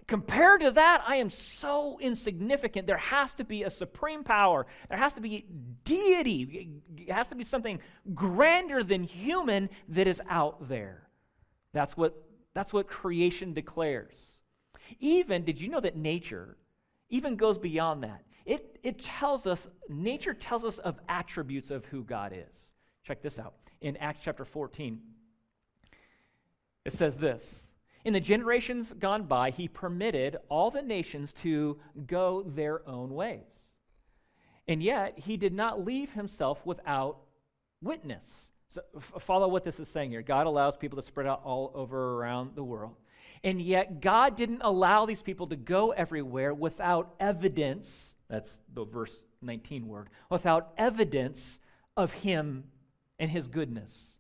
[0.08, 2.88] compared to that, I am so insignificant.
[2.88, 5.46] There has to be a supreme power, there has to be
[5.84, 7.80] deity, it has to be something
[8.16, 11.08] grander than human that is out there.
[11.72, 12.16] That's what,
[12.56, 14.35] that's what creation declares.
[15.00, 16.58] Even, did you know that nature
[17.10, 18.24] even goes beyond that?
[18.46, 22.72] It, it tells us, nature tells us of attributes of who God is.
[23.04, 23.54] Check this out.
[23.82, 25.00] In Acts chapter 14,
[26.86, 27.72] it says this
[28.04, 33.42] In the generations gone by, he permitted all the nations to go their own ways.
[34.68, 37.18] And yet, he did not leave himself without
[37.82, 38.52] witness.
[38.70, 40.24] So, f- follow what this is saying here.
[40.24, 42.96] God allows people to spread out all over around the world.
[43.46, 48.16] And yet, God didn't allow these people to go everywhere without evidence.
[48.28, 50.10] That's the verse 19 word.
[50.30, 51.62] Without evidence
[51.96, 52.66] of Him
[53.20, 54.16] and His goodness.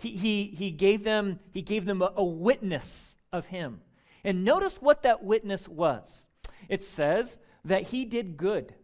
[0.00, 3.82] He, he, he, gave them, he gave them a, a witness of him.
[4.24, 6.26] And notice what that witness was.
[6.70, 8.74] It says that he did good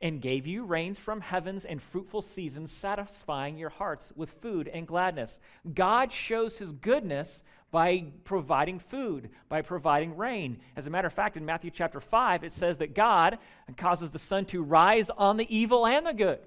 [0.00, 4.86] and gave you rains from heavens and fruitful seasons, satisfying your hearts with food and
[4.86, 5.40] gladness.
[5.74, 10.58] God shows his goodness by providing food, by providing rain.
[10.76, 13.38] As a matter of fact, in Matthew chapter 5, it says that God
[13.76, 16.38] causes the sun to rise on the evil and the good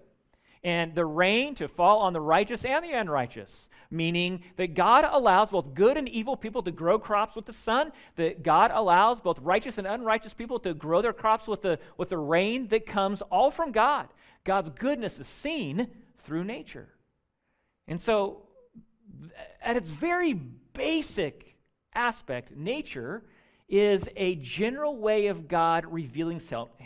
[0.65, 5.51] and the rain to fall on the righteous and the unrighteous, meaning that God allows
[5.51, 9.37] both good and evil people to grow crops with the sun, that God allows both
[9.41, 13.21] righteous and unrighteous people to grow their crops with the, with the rain that comes
[13.21, 14.07] all from God.
[14.43, 15.87] God's goodness is seen
[16.23, 16.89] through nature.
[17.87, 18.41] And so,
[19.61, 20.39] at its very
[20.75, 21.55] basic
[21.93, 23.23] aspect, nature
[23.67, 26.39] is a general way of God revealing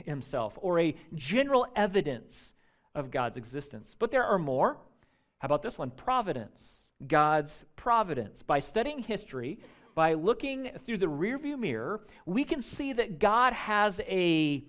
[0.05, 2.53] himself or a general evidence
[2.95, 3.95] of God's existence.
[3.97, 4.77] But there are more.
[5.39, 5.91] How about this one?
[5.91, 6.85] Providence.
[7.05, 8.41] God's providence.
[8.43, 9.59] By studying history,
[9.95, 14.63] by looking through the rearview mirror, we can see that God has a,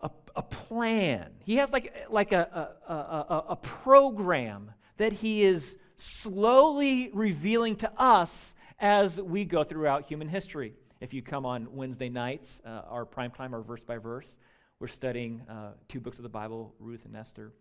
[0.00, 1.30] a, a plan.
[1.44, 7.90] He has like, like a, a, a, a program that He is slowly revealing to
[7.96, 10.74] us as we go throughout human history.
[11.00, 14.36] If you come on Wednesday nights, uh, our prime time, our verse by verse,
[14.80, 17.52] we're studying uh, two books of the Bible, Ruth and Esther.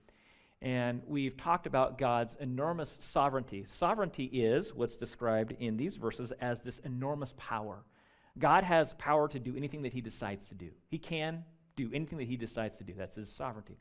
[0.62, 3.66] And we've talked about God's enormous sovereignty.
[3.66, 7.84] Sovereignty is what's described in these verses as this enormous power.
[8.40, 10.70] God has power to do anything that he decides to do.
[10.88, 11.44] He can
[11.76, 12.94] do anything that he decides to do.
[12.98, 13.78] That's his sovereignty.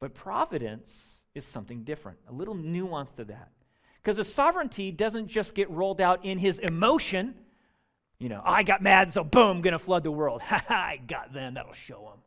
[0.00, 3.50] But providence is something different, a little nuance to that.
[4.02, 7.34] Because the sovereignty doesn't just get rolled out in his emotion.
[8.18, 10.42] You know, I got mad, so boom, gonna flood the world.
[10.46, 12.20] Ha ha, I got them, that'll show them.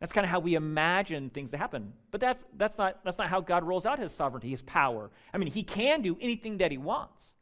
[0.00, 1.92] That's kind of how we imagine things to happen.
[2.10, 5.10] But that's, that's, not, that's not how God rolls out his sovereignty, his power.
[5.32, 7.34] I mean, he can do anything that he wants,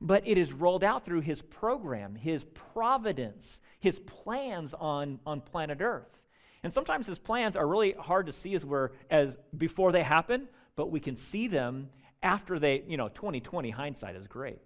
[0.00, 5.80] but it is rolled out through his program, his providence, his plans on, on planet
[5.80, 6.20] Earth.
[6.62, 10.48] And sometimes his plans are really hard to see as, we're, as before they happen,
[10.76, 11.88] but we can see them
[12.22, 14.60] after they, you know, 2020 hindsight is great.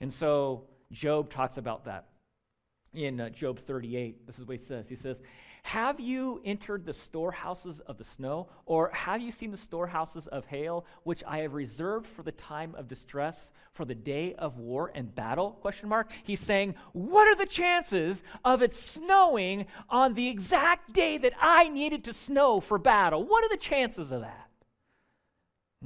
[0.00, 2.06] And so Job talks about that
[2.94, 4.26] in uh, Job 38.
[4.26, 4.88] This is what he says.
[4.88, 5.20] He says,
[5.66, 10.46] have you entered the storehouses of the snow, or have you seen the storehouses of
[10.46, 14.92] hail, which I have reserved for the time of distress, for the day of war
[14.94, 15.58] and battle?
[15.62, 16.12] Question mark.
[16.22, 21.68] He's saying, What are the chances of it snowing on the exact day that I
[21.68, 23.24] needed to snow for battle?
[23.24, 24.45] What are the chances of that?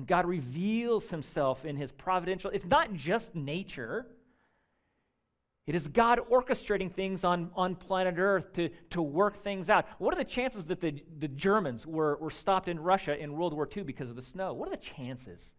[0.06, 4.06] God reveals himself in his providential, it's not just nature.
[5.66, 9.86] It is God orchestrating things on, on planet Earth to, to work things out.
[9.98, 13.54] What are the chances that the, the Germans were, were stopped in Russia in World
[13.54, 14.52] War II because of the snow?
[14.52, 15.52] What are the chances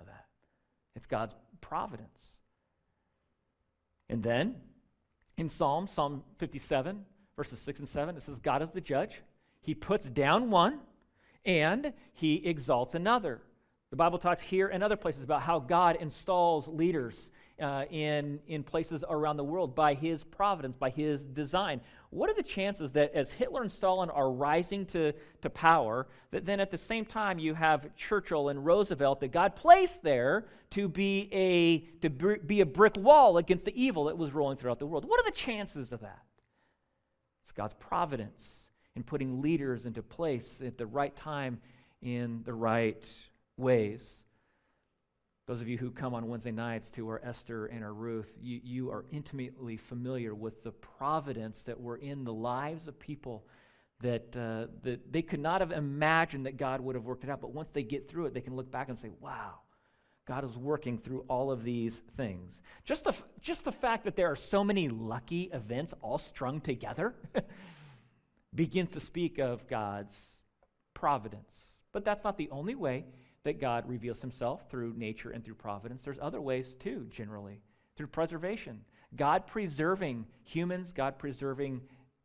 [0.00, 0.26] of that?
[0.96, 2.38] It's God's providence.
[4.08, 4.54] And then
[5.36, 7.04] in Psalm, Psalm 57,
[7.36, 9.22] verses 6 and 7, it says, God is the judge.
[9.60, 10.80] He puts down one
[11.44, 13.40] and he exalts another.
[13.90, 17.30] The Bible talks here and other places about how God installs leaders
[17.60, 21.80] uh, in, in places around the world by his providence, by his design.
[22.10, 26.44] What are the chances that as Hitler and Stalin are rising to, to power, that
[26.44, 30.86] then at the same time you have Churchill and Roosevelt that God placed there to
[30.86, 34.86] be a, to be a brick wall against the evil that was rolling throughout the
[34.86, 35.06] world?
[35.06, 36.22] What are the chances of that?
[37.42, 38.66] It's God's providence
[38.96, 41.58] in putting leaders into place at the right time
[42.02, 43.08] in the right
[43.58, 44.22] ways.
[45.46, 48.60] Those of you who come on Wednesday nights to our Esther and our Ruth, you,
[48.62, 53.46] you are intimately familiar with the providence that were in the lives of people
[54.00, 57.40] that, uh, that they could not have imagined that God would have worked it out.
[57.40, 59.60] But once they get through it, they can look back and say, wow,
[60.26, 62.60] God is working through all of these things.
[62.84, 67.14] Just the, just the fact that there are so many lucky events all strung together
[68.54, 70.14] begins to speak of God's
[70.92, 71.56] providence.
[71.92, 73.06] But that's not the only way
[73.44, 76.02] that God reveals himself through nature and through providence.
[76.02, 77.60] There's other ways too, generally,
[77.96, 78.80] through preservation.
[79.16, 81.80] God preserving humans, God preserving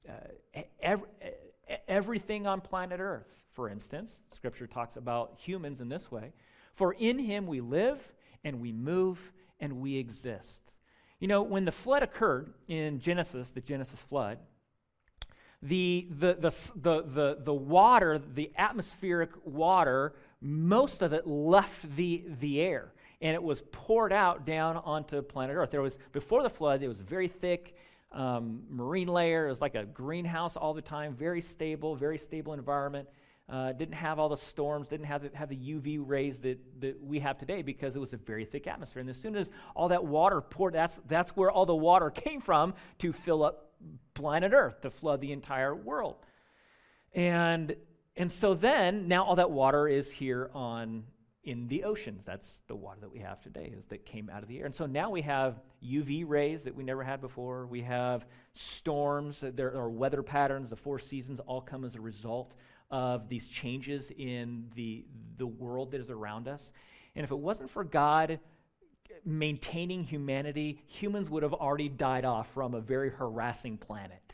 [0.08, 1.08] uh, every,
[1.88, 4.20] everything on planet Earth, for instance.
[4.32, 6.34] Scripture talks about humans in this way.
[6.74, 8.00] For in him we live
[8.44, 10.62] and we move and we exist.
[11.20, 14.40] You know, when the flood occurred in Genesis, the Genesis flood,
[15.62, 22.24] the, the, the, the, the, the water, the atmospheric water, most of it left the,
[22.40, 22.92] the air
[23.22, 25.72] and it was poured out down onto planet Earth.
[25.72, 27.76] There was, before the flood, it was very thick
[28.12, 29.48] um, marine layer.
[29.48, 33.08] It was like a greenhouse all the time, very stable, very stable environment.
[33.50, 37.02] Uh, didn't have all the storms, didn't have the, have the UV rays that, that
[37.02, 39.02] we have today because it was a very thick atmosphere.
[39.02, 42.40] And as soon as all that water poured, that's, that's where all the water came
[42.40, 43.72] from to fill up
[44.14, 46.16] planet Earth, to flood the entire world.
[47.14, 47.76] And
[48.16, 51.04] and so then, now all that water is here on
[51.44, 52.22] in the oceans.
[52.24, 54.66] That's the water that we have today, is that came out of the air.
[54.66, 57.66] And so now we have UV rays that we never had before.
[57.66, 59.44] We have storms.
[59.44, 60.70] There are weather patterns.
[60.70, 62.56] The four seasons all come as a result
[62.92, 65.06] of these changes in the
[65.38, 66.72] the world that is around us.
[67.16, 68.40] And if it wasn't for God
[69.26, 74.34] maintaining humanity, humans would have already died off from a very harassing planet.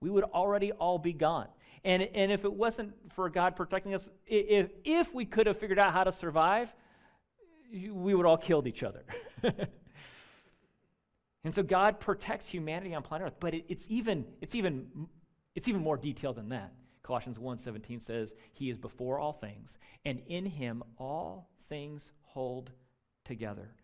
[0.00, 1.48] We would already all be gone.
[1.84, 5.78] And, and if it wasn't for God protecting us, if, if we could have figured
[5.78, 6.74] out how to survive,
[7.72, 9.02] we would all killed each other.
[11.44, 15.08] and so God protects humanity on planet Earth, but it, it's, even, it's, even,
[15.54, 16.72] it's even more detailed than that.
[17.02, 22.70] Colossians 1:17 says, "He is before all things, and in him all things hold
[23.24, 23.74] together."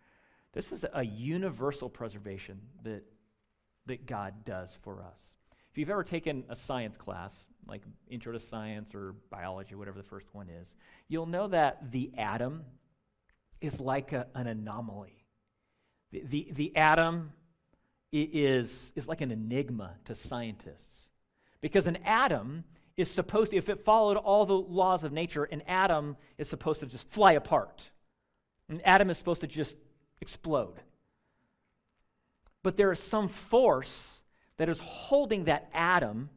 [0.52, 3.04] This is a universal preservation that,
[3.86, 5.36] that God does for us.
[5.76, 10.08] If you've ever taken a science class, like Intro to Science or Biology, whatever the
[10.08, 10.74] first one is,
[11.06, 12.64] you'll know that the atom
[13.60, 15.22] is like a, an anomaly.
[16.12, 17.30] The, the, the atom
[18.10, 21.10] is, is like an enigma to scientists.
[21.60, 22.64] Because an atom
[22.96, 26.80] is supposed to, if it followed all the laws of nature, an atom is supposed
[26.80, 27.82] to just fly apart.
[28.70, 29.76] An atom is supposed to just
[30.22, 30.80] explode.
[32.62, 34.15] But there is some force
[34.58, 36.30] that is holding that atom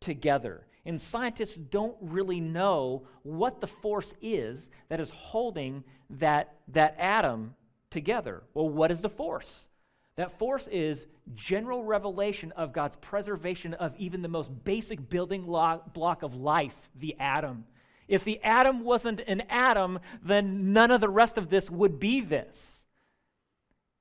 [0.00, 0.66] together.
[0.84, 7.54] And scientists don't really know what the force is that is holding that, that atom
[7.90, 8.42] together.
[8.54, 9.68] Well, what is the force?
[10.14, 16.22] That force is general revelation of God's preservation of even the most basic building block
[16.22, 17.64] of life, the atom.
[18.08, 22.20] If the atom wasn't an atom, then none of the rest of this would be
[22.20, 22.84] this.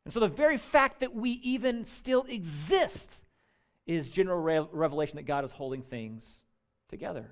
[0.05, 3.09] And so the very fact that we even still exist
[3.85, 6.43] is general re- revelation that God is holding things
[6.89, 7.31] together.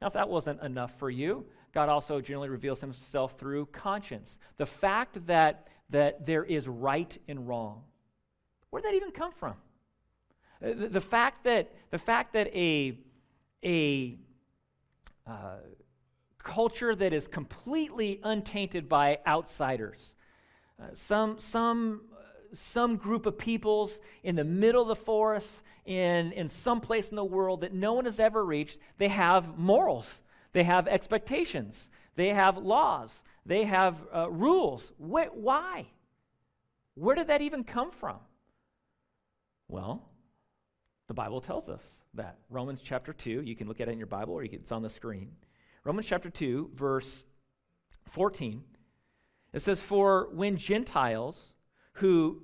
[0.00, 4.38] Now, if that wasn't enough for you, God also generally reveals himself through conscience.
[4.56, 7.82] The fact that, that there is right and wrong.
[8.70, 9.54] Where did that even come from?
[10.62, 12.98] Uh, the, the fact that, the fact that a,
[13.64, 14.16] a
[15.26, 15.56] uh,
[16.38, 20.16] culture that is completely untainted by outsiders,
[20.80, 22.02] uh, some, some
[22.52, 27.16] some group of peoples in the middle of the forest in, in some place in
[27.16, 28.78] the world that no one has ever reached.
[28.98, 30.22] They have morals,
[30.52, 34.92] they have expectations, they have laws, they have uh, rules.
[34.98, 35.86] Wh- why?
[36.94, 38.18] Where did that even come from?
[39.68, 40.08] Well,
[41.08, 42.38] the Bible tells us that.
[42.50, 44.82] Romans chapter 2, you can look at it in your Bible or can, it's on
[44.82, 45.32] the screen.
[45.84, 47.24] Romans chapter 2, verse
[48.04, 48.62] 14.
[49.52, 51.54] It says, For when Gentiles
[51.92, 52.42] who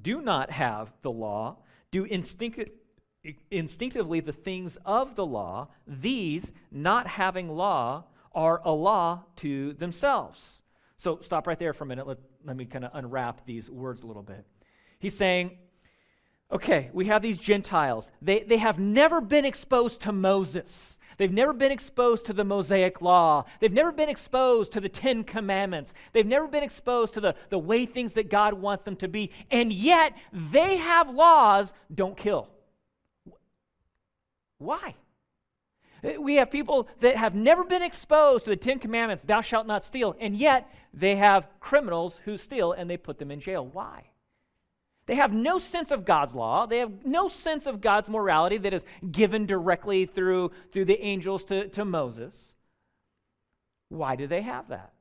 [0.00, 1.58] do not have the law
[1.90, 2.70] do instinct-
[3.50, 10.62] instinctively the things of the law, these, not having law, are a law to themselves.
[10.98, 12.06] So stop right there for a minute.
[12.06, 14.44] Let, let me kind of unwrap these words a little bit.
[14.98, 15.58] He's saying,
[16.50, 18.10] okay, we have these Gentiles.
[18.22, 20.98] They, they have never been exposed to Moses.
[21.16, 23.44] They've never been exposed to the Mosaic law.
[23.60, 25.94] They've never been exposed to the Ten Commandments.
[26.12, 29.30] They've never been exposed to the, the way things that God wants them to be.
[29.50, 32.48] And yet, they have laws don't kill.
[34.58, 34.94] Why?
[36.02, 39.66] Eh, we have people that have never been exposed to the Ten Commandments, thou shalt
[39.66, 43.66] not steal, and yet they have criminals who steal and they put them in jail.
[43.66, 44.10] Why?
[45.06, 46.66] They have no sense of God's law.
[46.66, 51.44] They have no sense of God's morality that is given directly through, through the angels
[51.44, 52.54] to, to Moses.
[53.88, 54.92] Why do they have that?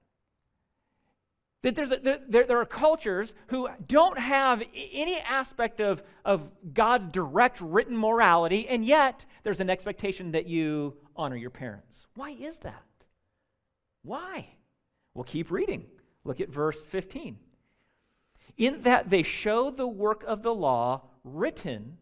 [1.64, 7.08] That there's a, there, there are cultures who don't have any aspect of, of God's
[7.08, 12.06] direct written morality, and yet there's an expectation that you honor your parents.
[12.14, 12.84] Why is that?
[14.04, 14.50] Why?
[15.16, 15.88] Well, keep reading.
[16.24, 17.40] Look at verse 15
[18.58, 21.98] in that they show the work of the law written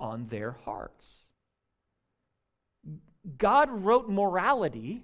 [0.00, 1.24] on their hearts.
[3.36, 5.02] God wrote morality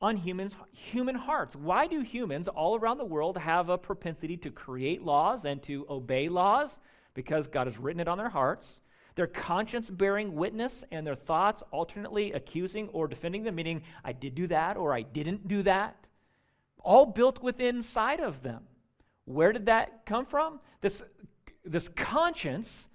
[0.00, 1.56] on humans, human hearts.
[1.56, 5.86] Why do humans all around the world have a propensity to create laws and to
[5.88, 6.78] obey laws?
[7.14, 8.80] Because God has written it on their hearts.
[9.14, 14.34] Their conscience bearing witness and their thoughts alternately accusing or defending them, meaning, I did
[14.34, 15.96] do that or I didn't do that.
[16.80, 18.64] All built within inside of them.
[19.26, 20.60] Where did that come from?
[20.80, 21.02] This,
[21.64, 22.88] this conscience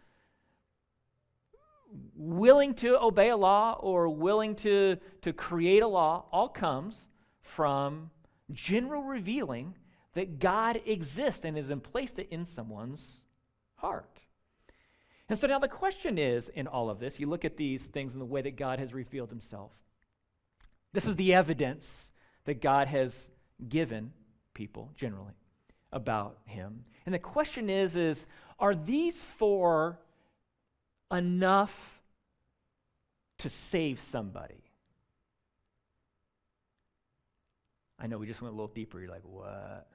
[2.16, 7.08] willing to obey a law or willing to, to create a law all comes
[7.42, 8.10] from
[8.52, 9.76] general revealing
[10.14, 13.20] that God exists and is in it in someone's
[13.76, 14.20] heart.
[15.28, 18.14] And so now the question is in all of this, you look at these things
[18.14, 19.72] in the way that God has revealed himself.
[20.94, 22.12] This is the evidence
[22.46, 23.32] that God has
[23.68, 24.12] given
[24.54, 25.34] people generally
[25.92, 26.86] about him.
[27.06, 28.28] And the question is is
[28.60, 30.00] are these four
[31.12, 32.02] enough
[33.40, 34.64] to save somebody?
[38.00, 39.00] I know we just went a little deeper.
[39.00, 39.88] You're like, what?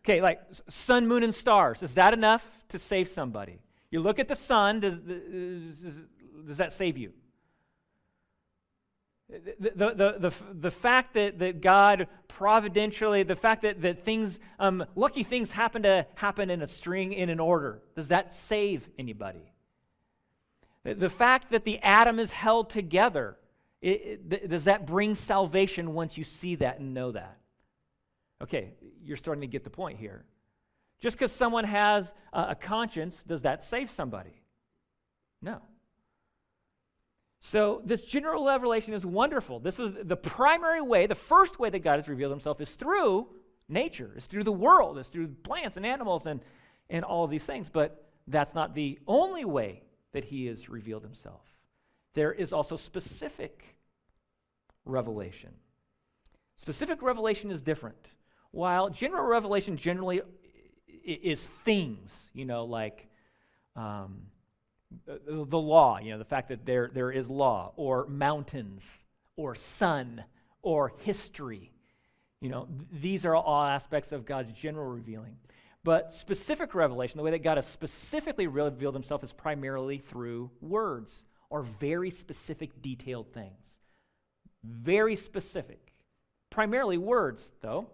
[0.00, 1.82] Okay, like sun, moon, and stars.
[1.82, 3.60] Is that enough to save somebody?
[3.90, 6.00] You look at the sun, does, does,
[6.46, 7.12] does that save you?
[9.32, 14.84] The, the, the, the, fact that, that God providentially, the fact that, that things, um,
[14.94, 19.50] lucky things happen to happen in a string in an order, does that save anybody?
[20.84, 23.38] The, the fact that the atom is held together,
[23.80, 27.38] it, it, does that bring salvation once you see that and know that?
[28.42, 30.26] Okay, you're starting to get the point here.
[31.00, 34.42] Just because someone has a, a conscience, does that save somebody?
[35.40, 35.62] No.
[37.44, 39.58] So, this general revelation is wonderful.
[39.58, 43.26] This is the primary way, the first way that God has revealed himself is through
[43.68, 46.40] nature, is through the world, is through plants and animals and,
[46.88, 47.68] and all of these things.
[47.68, 49.82] But that's not the only way
[50.12, 51.42] that he has revealed himself.
[52.14, 53.76] There is also specific
[54.84, 55.50] revelation.
[56.54, 58.06] Specific revelation is different.
[58.52, 60.20] While general revelation generally
[61.04, 63.08] is things, you know, like
[63.74, 64.26] um,
[65.06, 69.04] the law, you know, the fact that there, there is law, or mountains,
[69.36, 70.24] or sun,
[70.62, 71.72] or history.
[72.40, 75.36] You know, th- these are all aspects of God's general revealing.
[75.84, 81.24] But specific revelation, the way that God has specifically revealed himself, is primarily through words
[81.50, 83.78] or very specific, detailed things.
[84.64, 85.92] Very specific.
[86.50, 87.88] Primarily words, though.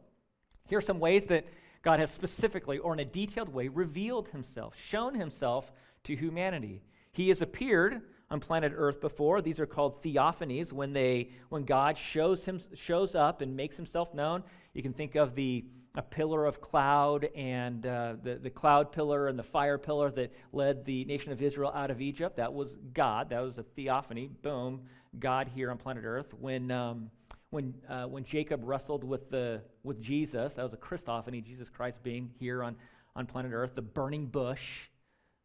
[0.68, 1.46] Here are some ways that
[1.82, 5.72] God has specifically or in a detailed way revealed himself, shown himself
[6.04, 6.82] to humanity.
[7.18, 9.42] He has appeared on planet Earth before.
[9.42, 14.14] These are called theophanies when they when God shows him shows up and makes himself
[14.14, 14.44] known.
[14.72, 15.64] You can think of the
[15.96, 20.32] a pillar of cloud and uh, the, the cloud pillar and the fire pillar that
[20.52, 22.36] led the nation of Israel out of Egypt.
[22.36, 23.30] That was God.
[23.30, 24.30] That was a theophany.
[24.42, 24.82] Boom,
[25.18, 26.32] God here on planet Earth.
[26.34, 27.10] When um,
[27.50, 31.42] when uh, when Jacob wrestled with the with Jesus, that was a Christophany.
[31.42, 32.76] Jesus Christ being here on
[33.16, 33.74] on planet Earth.
[33.74, 34.88] The burning bush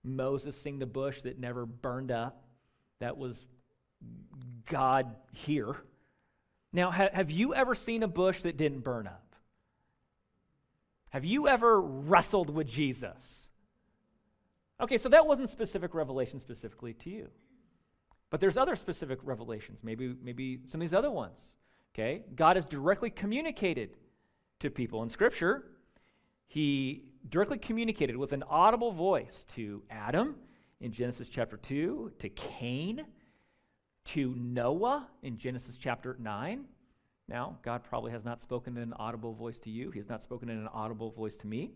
[0.03, 2.43] Moses seeing the bush that never burned up.
[2.99, 3.45] That was
[4.69, 5.75] God here.
[6.71, 9.35] Now, ha- have you ever seen a bush that didn't burn up?
[11.09, 13.49] Have you ever wrestled with Jesus?
[14.81, 17.29] Okay, so that wasn't specific revelation specifically to you.
[18.31, 21.39] But there's other specific revelations, maybe, maybe some of these other ones.
[21.93, 22.23] Okay?
[22.35, 23.95] God has directly communicated
[24.59, 25.65] to people in Scripture.
[26.53, 30.35] He directly communicated with an audible voice to Adam
[30.81, 33.03] in Genesis chapter 2, to Cain,
[34.05, 36.65] to Noah in Genesis chapter 9,
[37.27, 40.21] Now, God probably has not spoken in an audible voice to you, He has not
[40.21, 41.71] spoken in an audible voice to me.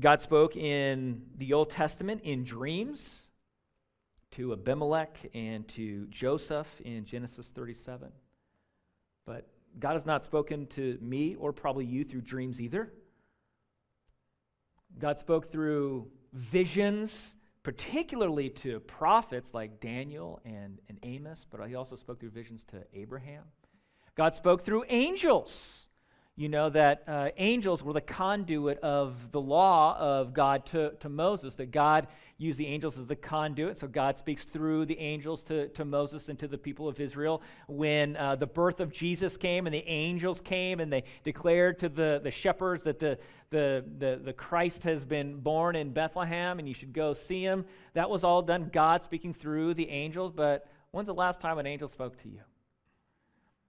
[0.00, 3.28] God spoke in the Old Testament in dreams
[4.32, 8.10] to Abimelech and to Joseph in Genesis 37.
[9.24, 9.46] But
[9.78, 12.92] God has not spoken to me or probably you through dreams either.
[14.98, 21.96] God spoke through visions, particularly to prophets like Daniel and, and Amos, but he also
[21.96, 23.44] spoke through visions to Abraham.
[24.14, 25.88] God spoke through angels.
[26.34, 31.10] You know that uh, angels were the conduit of the law of God to, to
[31.10, 32.06] Moses, that God
[32.38, 33.76] used the angels as the conduit.
[33.76, 37.42] So God speaks through the angels to, to Moses and to the people of Israel.
[37.68, 41.90] When uh, the birth of Jesus came and the angels came and they declared to
[41.90, 43.18] the, the shepherds that the,
[43.50, 47.66] the, the, the Christ has been born in Bethlehem and you should go see him,
[47.92, 50.32] that was all done God speaking through the angels.
[50.32, 52.40] But when's the last time an angel spoke to you?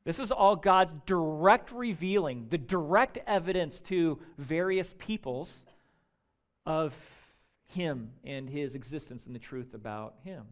[0.05, 5.65] This is all God's direct revealing, the direct evidence to various peoples
[6.65, 6.93] of
[7.67, 10.43] Him and His existence and the truth about Him.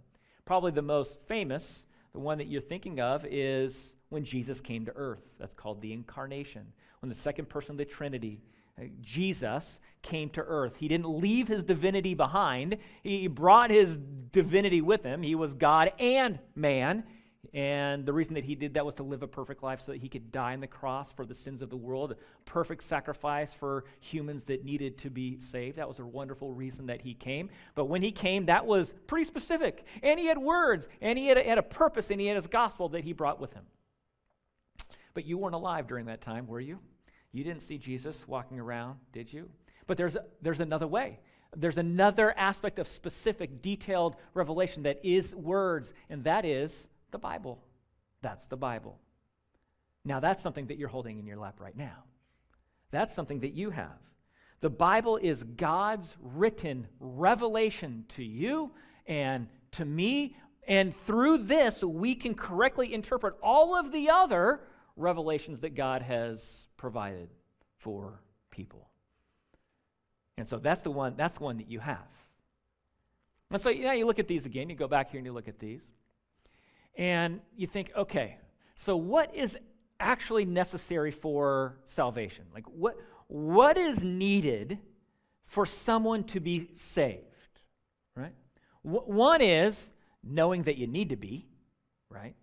[0.45, 4.93] Probably the most famous, the one that you're thinking of, is when Jesus came to
[4.95, 5.23] earth.
[5.37, 6.73] That's called the incarnation.
[7.01, 8.41] When the second person of the Trinity,
[8.79, 10.77] uh, Jesus, came to earth.
[10.77, 13.97] He didn't leave his divinity behind, he brought his
[14.31, 15.23] divinity with him.
[15.23, 17.03] He was God and man.
[17.53, 20.01] And the reason that he did that was to live a perfect life so that
[20.01, 22.15] he could die on the cross for the sins of the world, a
[22.45, 25.77] perfect sacrifice for humans that needed to be saved.
[25.77, 27.49] That was a wonderful reason that he came.
[27.75, 29.85] But when he came, that was pretty specific.
[30.03, 32.47] And he had words, and he had a, had a purpose, and he had his
[32.47, 33.63] gospel that he brought with him.
[35.13, 36.79] But you weren't alive during that time, were you?
[37.33, 39.49] You didn't see Jesus walking around, did you?
[39.87, 41.19] But there's, there's another way.
[41.55, 47.63] There's another aspect of specific, detailed revelation that is words, and that is the Bible.
[48.21, 48.99] That's the Bible.
[50.03, 52.03] Now, that's something that you're holding in your lap right now.
[52.91, 53.99] That's something that you have.
[54.61, 58.71] The Bible is God's written revelation to you
[59.07, 60.35] and to me.
[60.67, 64.61] And through this, we can correctly interpret all of the other
[64.95, 67.29] revelations that God has provided
[67.77, 68.89] for people.
[70.37, 72.07] And so that's the one, that's the one that you have.
[73.49, 75.47] And so yeah, you look at these again, you go back here and you look
[75.47, 75.83] at these
[76.97, 78.37] and you think, okay,
[78.75, 79.57] so what is
[79.99, 82.45] actually necessary for salvation?
[82.53, 84.79] Like, what, what is needed
[85.45, 87.25] for someone to be saved,
[88.15, 88.33] right?
[88.83, 89.91] W- one is
[90.23, 91.47] knowing that you need to be,
[92.09, 92.35] right?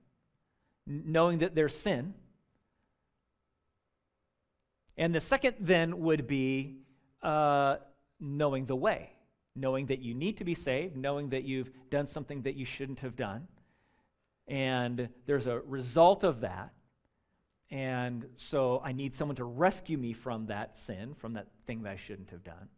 [0.88, 2.14] N- knowing that there's sin.
[4.96, 6.78] And the second then would be
[7.22, 7.76] uh,
[8.20, 9.12] knowing the way,
[9.54, 13.00] knowing that you need to be saved, knowing that you've done something that you shouldn't
[13.00, 13.46] have done
[14.48, 16.72] and there's a result of that.
[17.70, 21.92] And so I need someone to rescue me from that sin, from that thing that
[21.92, 22.68] I shouldn't have done.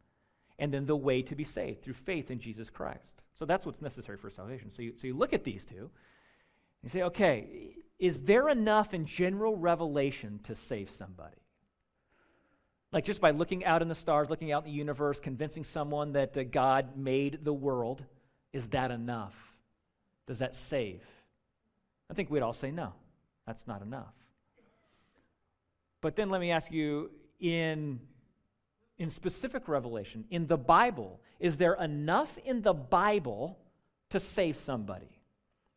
[0.58, 3.22] And then the way to be saved through faith in Jesus Christ.
[3.34, 4.70] So that's what's necessary for salvation.
[4.72, 5.90] So you, so you look at these two.
[6.82, 11.36] You say, okay, is there enough in general revelation to save somebody?
[12.92, 16.12] Like just by looking out in the stars, looking out in the universe, convincing someone
[16.12, 18.02] that uh, God made the world,
[18.52, 19.34] is that enough?
[20.26, 21.04] Does that save?
[22.10, 22.92] I think we'd all say no,
[23.46, 24.14] that's not enough.
[26.00, 28.00] But then let me ask you in,
[28.98, 33.58] in specific revelation, in the Bible, is there enough in the Bible
[34.10, 35.20] to save somebody?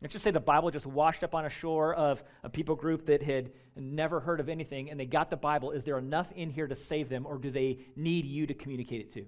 [0.02, 3.06] Let's just say the Bible just washed up on a shore of a people group
[3.06, 5.72] that had never heard of anything and they got the Bible.
[5.72, 9.02] Is there enough in here to save them or do they need you to communicate
[9.02, 9.26] it to?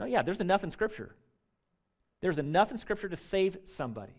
[0.00, 1.14] No, yeah, there's enough in Scripture.
[2.20, 4.14] There's enough in Scripture to save somebody.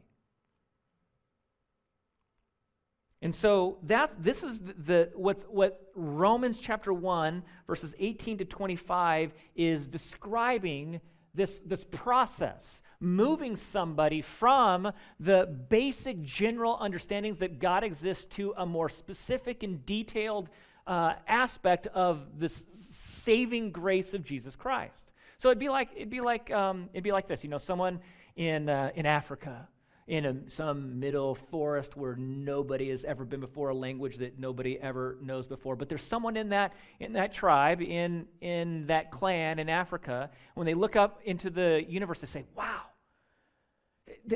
[3.23, 9.33] And so that's this is the, what's what Romans chapter 1 verses 18 to 25
[9.55, 10.99] is describing
[11.33, 18.65] this, this process, moving somebody from the basic general understandings that God exists to a
[18.65, 20.49] more specific and detailed
[20.85, 25.11] uh, aspect of this saving grace of Jesus Christ.
[25.37, 28.01] So it'd be like it'd be like um, it'd be like this, you know, someone
[28.35, 29.69] in uh, in Africa
[30.07, 34.79] in a, some middle forest where nobody has ever been before, a language that nobody
[34.79, 35.75] ever knows before.
[35.75, 40.65] But there's someone in that, in that tribe, in, in that clan in Africa, when
[40.65, 42.81] they look up into the universe, they say, wow,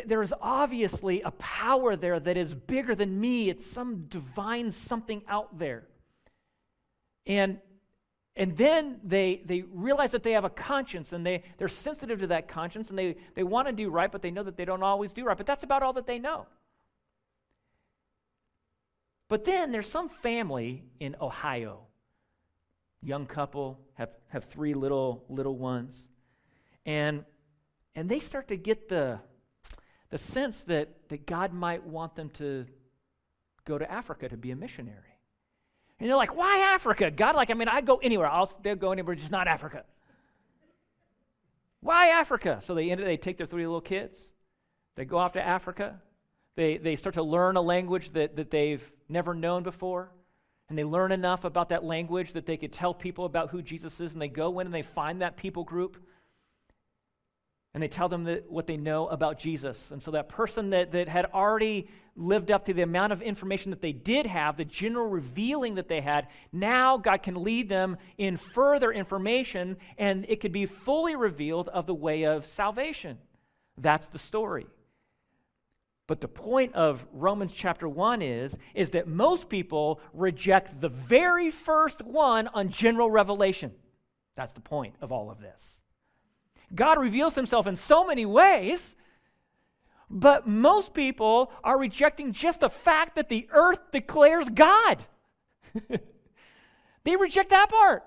[0.05, 3.49] there is obviously a power there that is bigger than me.
[3.49, 5.83] It's some divine something out there.
[7.25, 7.59] And
[8.37, 12.27] and then they, they realize that they have a conscience and they, they're sensitive to
[12.27, 14.83] that conscience and they, they want to do right, but they know that they don't
[14.83, 15.35] always do right.
[15.35, 16.45] But that's about all that they know.
[19.27, 21.79] But then there's some family in Ohio,
[23.01, 26.07] young couple, have, have three little little ones.
[26.85, 27.25] And,
[27.95, 29.19] and they start to get the,
[30.11, 32.67] the sense that, that God might want them to
[33.65, 35.16] go to Africa to be a missionary.
[35.99, 37.09] And you're like, why Africa?
[37.09, 38.27] God, like, I mean, I'd go anywhere.
[38.27, 39.83] I'll they'll go anywhere, just not Africa.
[41.81, 42.59] Why Africa?
[42.61, 44.33] So they end they take their three little kids,
[44.95, 45.99] they go off to Africa.
[46.55, 50.09] They, they start to learn a language that, that they've never known before.
[50.69, 53.99] And they learn enough about that language that they could tell people about who Jesus
[53.99, 54.13] is.
[54.13, 55.97] And they go in and they find that people group
[57.77, 59.91] and they tell them that, what they know about Jesus.
[59.91, 63.69] And so that person that, that had already lived up to the amount of information
[63.69, 67.97] that they did have, the general revealing that they had, now God can lead them
[68.17, 73.19] in further information and it could be fully revealed of the way of salvation.
[73.77, 74.65] That's the story.
[76.07, 81.51] But the point of Romans chapter 1 is, is that most people reject the very
[81.51, 83.71] first one on general revelation.
[84.35, 85.79] That's the point of all of this.
[86.73, 88.95] God reveals himself in so many ways,
[90.09, 95.03] but most people are rejecting just the fact that the earth declares God.
[97.03, 98.03] they reject that part.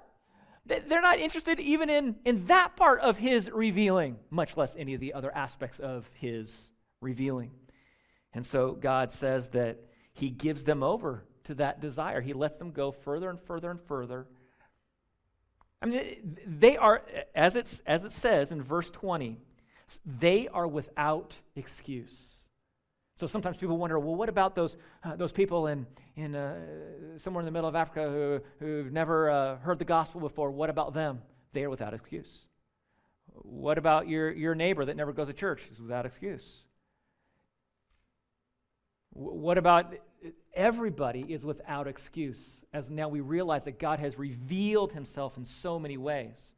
[0.66, 5.00] They're not interested even in, in that part of his revealing, much less any of
[5.00, 7.50] the other aspects of his revealing.
[8.32, 9.78] And so God says that
[10.12, 12.20] he gives them over to that desire.
[12.20, 14.26] He lets them go further and further and further
[15.82, 17.02] I mean, they are,
[17.34, 19.38] as, it's, as it says in verse 20,
[20.04, 22.40] they are without excuse.
[23.16, 27.40] So sometimes people wonder, well, what about those, uh, those people in, in uh, somewhere
[27.40, 30.50] in the middle of Africa who, who've never uh, heard the gospel before?
[30.50, 31.22] What about them?
[31.52, 32.46] They are without excuse.
[33.32, 35.62] What about your, your neighbor that never goes to church?
[35.68, 36.64] He's without excuse.
[39.12, 39.94] What about
[40.54, 45.78] everybody is without excuse, as now we realize that God has revealed himself in so
[45.78, 46.52] many ways.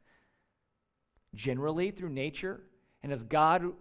[1.35, 2.61] Generally, through nature,
[3.01, 3.71] and as God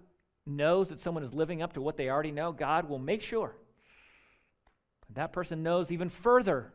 [0.47, 3.55] knows that someone is living up to what they already know, God will make sure
[5.15, 6.73] that, person knows even further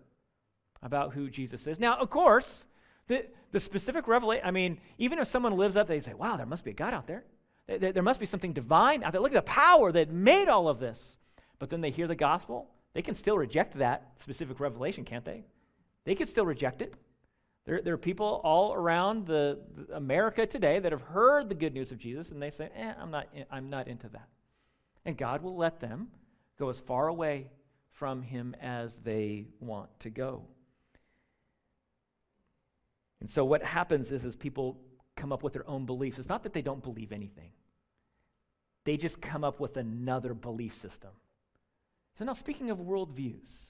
[0.84, 1.80] about who Jesus is.
[1.80, 2.66] Now, of course,
[3.08, 6.46] the, the specific revelation, I mean, even if someone lives up, they say, wow, there
[6.46, 7.24] must be a God out there.
[7.68, 9.22] There, there must be something divine out there.
[9.22, 11.18] Look at the power that made all of this.
[11.60, 12.68] But then they hear the gospel
[12.98, 15.44] they can still reject that specific revelation, can't they?
[16.04, 16.96] They could still reject it.
[17.68, 21.76] There, there are people all around the, the, America today that have heard the good
[21.76, 24.28] news of Jesus and they say, eh, I'm not, I'm not into that.
[25.06, 26.08] And God will let them
[26.58, 27.52] go as far away
[27.92, 30.42] from Him as they want to go.
[33.20, 34.76] And so what happens is, is people
[35.16, 36.18] come up with their own beliefs.
[36.18, 37.52] It's not that they don't believe anything.
[38.86, 41.12] They just come up with another belief system.
[42.18, 43.68] So, now speaking of worldviews,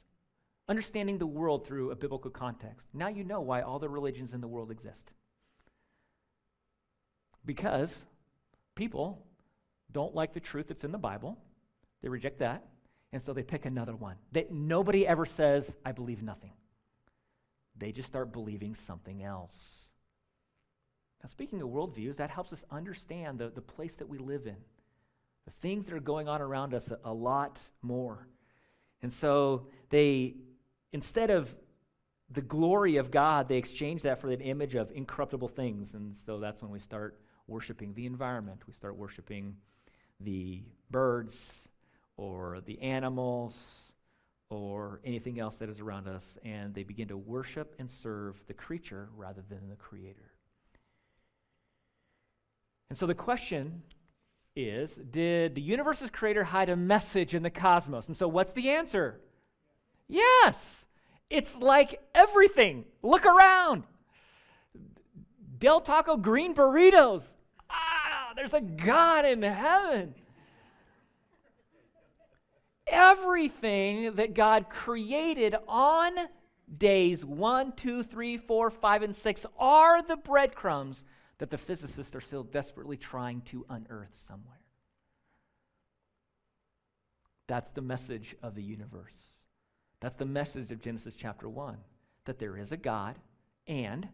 [0.70, 4.40] understanding the world through a biblical context, now you know why all the religions in
[4.40, 5.12] the world exist.
[7.46, 8.06] Because
[8.76, 9.26] people
[9.92, 11.38] don't like the truth that's in the Bible,
[12.02, 12.64] they reject that,
[13.12, 14.16] and so they pick another one.
[14.32, 16.52] They, nobody ever says, I believe nothing.
[17.78, 19.92] They just start believing something else.
[21.22, 24.58] Now, speaking of worldviews, that helps us understand the, the place that we live in,
[25.46, 28.28] the things that are going on around us a, a lot more.
[29.02, 30.36] And so they,
[30.92, 31.56] instead of
[32.30, 35.94] the glory of God, they exchange that for an image of incorruptible things.
[35.94, 38.64] And so that's when we start worshiping the environment.
[38.68, 39.56] We start worshiping
[40.20, 41.70] the birds
[42.18, 43.92] or the animals
[44.50, 46.38] or anything else that is around us.
[46.44, 50.32] And they begin to worship and serve the creature rather than the creator.
[52.90, 53.84] And so the question
[54.58, 58.08] is Did the universe's creator hide a message in the cosmos?
[58.08, 59.22] And so, what's the answer?
[60.08, 60.86] Yes.
[61.30, 62.86] It's like everything.
[63.04, 63.84] Look around.
[65.60, 67.26] Del Taco green burritos.
[67.70, 70.16] Ah, there's a God in heaven.
[72.88, 76.14] Everything that God created on
[76.72, 81.04] days one, two, three, four, five, and six are the breadcrumbs
[81.40, 84.62] that the physicists are still desperately trying to unearth somewhere.
[87.48, 89.16] That's the message of the universe.
[90.00, 91.78] That's the message of Genesis chapter 1
[92.26, 93.16] that there is a God
[93.68, 94.08] and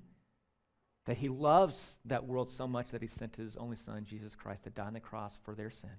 [1.06, 4.64] that he loves that world so much that he sent his only son, Jesus Christ,
[4.64, 5.90] to die on the cross for their sin,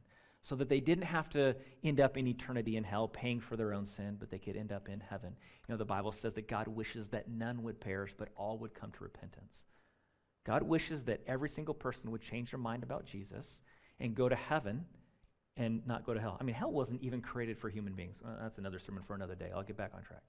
[0.43, 3.75] so that they didn't have to end up in eternity in hell paying for their
[3.75, 5.35] own sin, but they could end up in heaven.
[5.69, 8.75] You know, the Bible says that God wishes that none would perish, but all would
[8.75, 9.65] come to repentance.
[10.45, 13.61] God wishes that every single person would change their mind about Jesus
[13.99, 14.85] and go to heaven
[15.57, 16.37] and not go to hell.
[16.41, 18.17] I mean, hell wasn't even created for human beings.
[18.23, 19.51] Well, that's another sermon for another day.
[19.55, 20.23] I'll get back on track.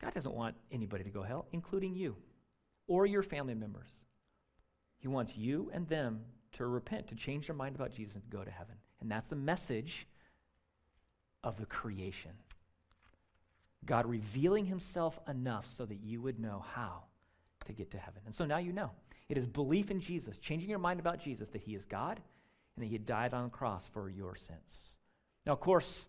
[0.00, 2.16] God doesn't want anybody to go hell, including you
[2.86, 3.90] or your family members.
[4.98, 6.20] He wants you and them
[6.52, 8.74] to repent, to change their mind about Jesus and go to heaven.
[9.00, 10.06] And that's the message
[11.44, 12.32] of the creation.
[13.86, 17.04] God revealing himself enough so that you would know how
[17.66, 18.20] to get to heaven.
[18.26, 18.90] And so now you know.
[19.28, 22.20] It is belief in Jesus, changing your mind about Jesus, that he is God
[22.74, 24.96] and that he died on the cross for your sins.
[25.46, 26.08] Now, of course,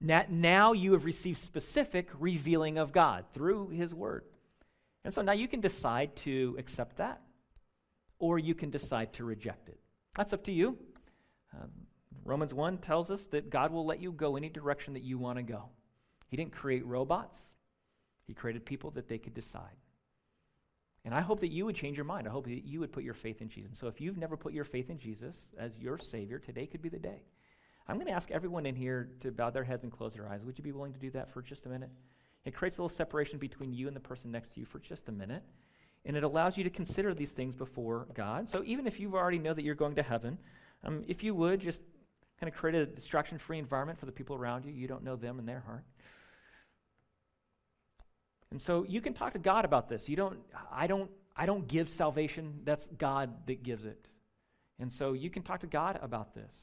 [0.00, 4.24] now you have received specific revealing of God through his word.
[5.04, 7.20] And so now you can decide to accept that
[8.18, 9.78] or you can decide to reject it.
[10.14, 10.78] That's up to you.
[11.54, 11.70] Um,
[12.24, 15.38] Romans 1 tells us that God will let you go any direction that you want
[15.38, 15.64] to go.
[16.34, 17.38] He didn't create robots,
[18.26, 19.76] He created people that they could decide.
[21.04, 22.26] And I hope that you would change your mind.
[22.26, 23.68] I hope that you would put your faith in Jesus.
[23.68, 26.82] And So if you've never put your faith in Jesus as your Savior, today could
[26.82, 27.22] be the day.
[27.86, 30.42] I'm going to ask everyone in here to bow their heads and close their eyes.
[30.42, 31.90] Would you be willing to do that for just a minute?
[32.44, 35.08] It creates a little separation between you and the person next to you for just
[35.08, 35.44] a minute.
[36.04, 38.48] And it allows you to consider these things before God.
[38.48, 40.36] So even if you already know that you're going to heaven,
[40.82, 41.82] um, if you would just
[42.40, 45.14] kind of create a distraction free environment for the people around you, you don't know
[45.14, 45.84] them and their heart.
[48.50, 50.08] And so you can talk to God about this.
[50.08, 50.38] You don't,
[50.70, 52.60] I don't, I don't give salvation.
[52.64, 54.06] That's God that gives it.
[54.78, 56.54] And so you can talk to God about this.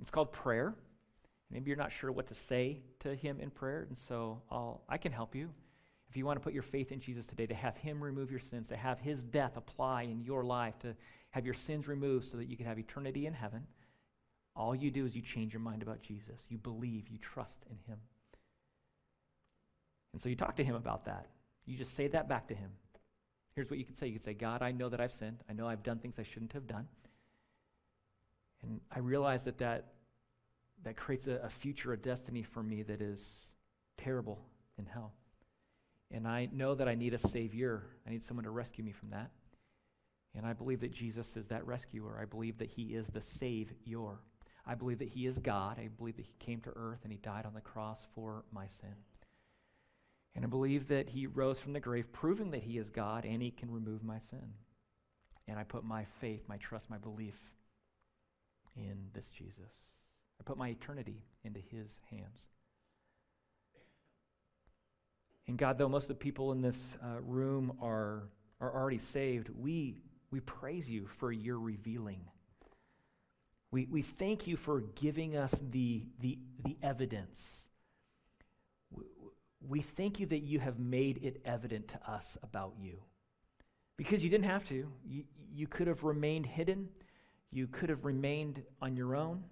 [0.00, 0.74] It's called prayer.
[1.50, 4.98] Maybe you're not sure what to say to him in prayer, and so I'll, I
[4.98, 5.48] can help you.
[6.08, 8.40] If you want to put your faith in Jesus today, to have him remove your
[8.40, 10.94] sins, to have his death apply in your life, to
[11.30, 13.66] have your sins removed so that you can have eternity in heaven,
[14.54, 16.40] all you do is you change your mind about Jesus.
[16.48, 17.98] You believe, you trust in him.
[20.16, 21.26] And so you talk to him about that.
[21.66, 22.70] You just say that back to him.
[23.54, 24.06] Here's what you can say.
[24.06, 25.44] You can say, God, I know that I've sinned.
[25.46, 26.88] I know I've done things I shouldn't have done.
[28.62, 29.88] And I realize that that,
[30.84, 33.52] that creates a, a future, a destiny for me that is
[33.98, 34.38] terrible
[34.78, 35.12] in hell.
[36.10, 37.82] And I know that I need a Savior.
[38.06, 39.30] I need someone to rescue me from that.
[40.34, 42.18] And I believe that Jesus is that rescuer.
[42.18, 44.16] I believe that He is the Savior.
[44.66, 45.78] I believe that He is God.
[45.78, 48.66] I believe that He came to earth and He died on the cross for my
[48.80, 48.94] sin.
[50.36, 53.42] And I believe that he rose from the grave, proving that he is God and
[53.42, 54.52] he can remove my sin.
[55.48, 57.36] And I put my faith, my trust, my belief
[58.76, 59.72] in this Jesus.
[60.38, 62.46] I put my eternity into his hands.
[65.48, 68.24] And God, though most of the people in this uh, room are,
[68.60, 69.96] are already saved, we,
[70.30, 72.20] we praise you for your revealing.
[73.70, 77.65] We, we thank you for giving us the, the, the evidence
[79.68, 82.98] we thank you that you have made it evident to us about you.
[83.96, 84.86] Because you didn't have to.
[85.04, 86.88] You, you could have remained hidden,
[87.50, 89.42] you could have remained on your own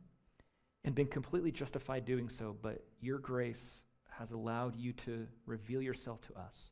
[0.85, 6.21] and been completely justified doing so, but your grace has allowed you to reveal yourself
[6.23, 6.71] to us.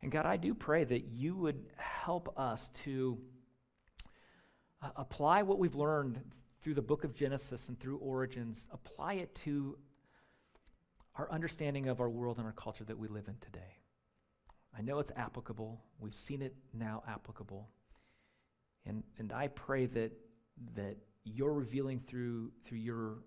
[0.00, 3.18] And God, I do pray that you would help us to
[4.82, 6.20] uh, apply what we've learned
[6.62, 9.76] through the book of Genesis and through Origins, apply it to
[11.16, 13.78] our understanding of our world and our culture that we live in today.
[14.76, 15.80] I know it's applicable.
[15.98, 17.68] We've seen it now applicable.
[18.86, 20.12] And, and I pray that,
[20.74, 23.18] that you're revealing through, through your,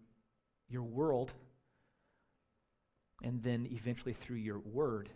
[0.68, 1.32] your world
[3.24, 5.10] and then eventually through your word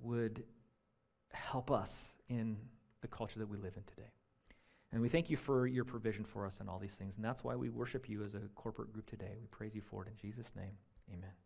[0.00, 0.44] would
[1.32, 2.56] help us in
[3.00, 4.10] the culture that we live in today.
[4.92, 7.16] And we thank you for your provision for us and all these things.
[7.16, 9.36] And that's why we worship you as a corporate group today.
[9.40, 10.76] We praise you for it in Jesus' name.
[11.12, 11.43] Amen.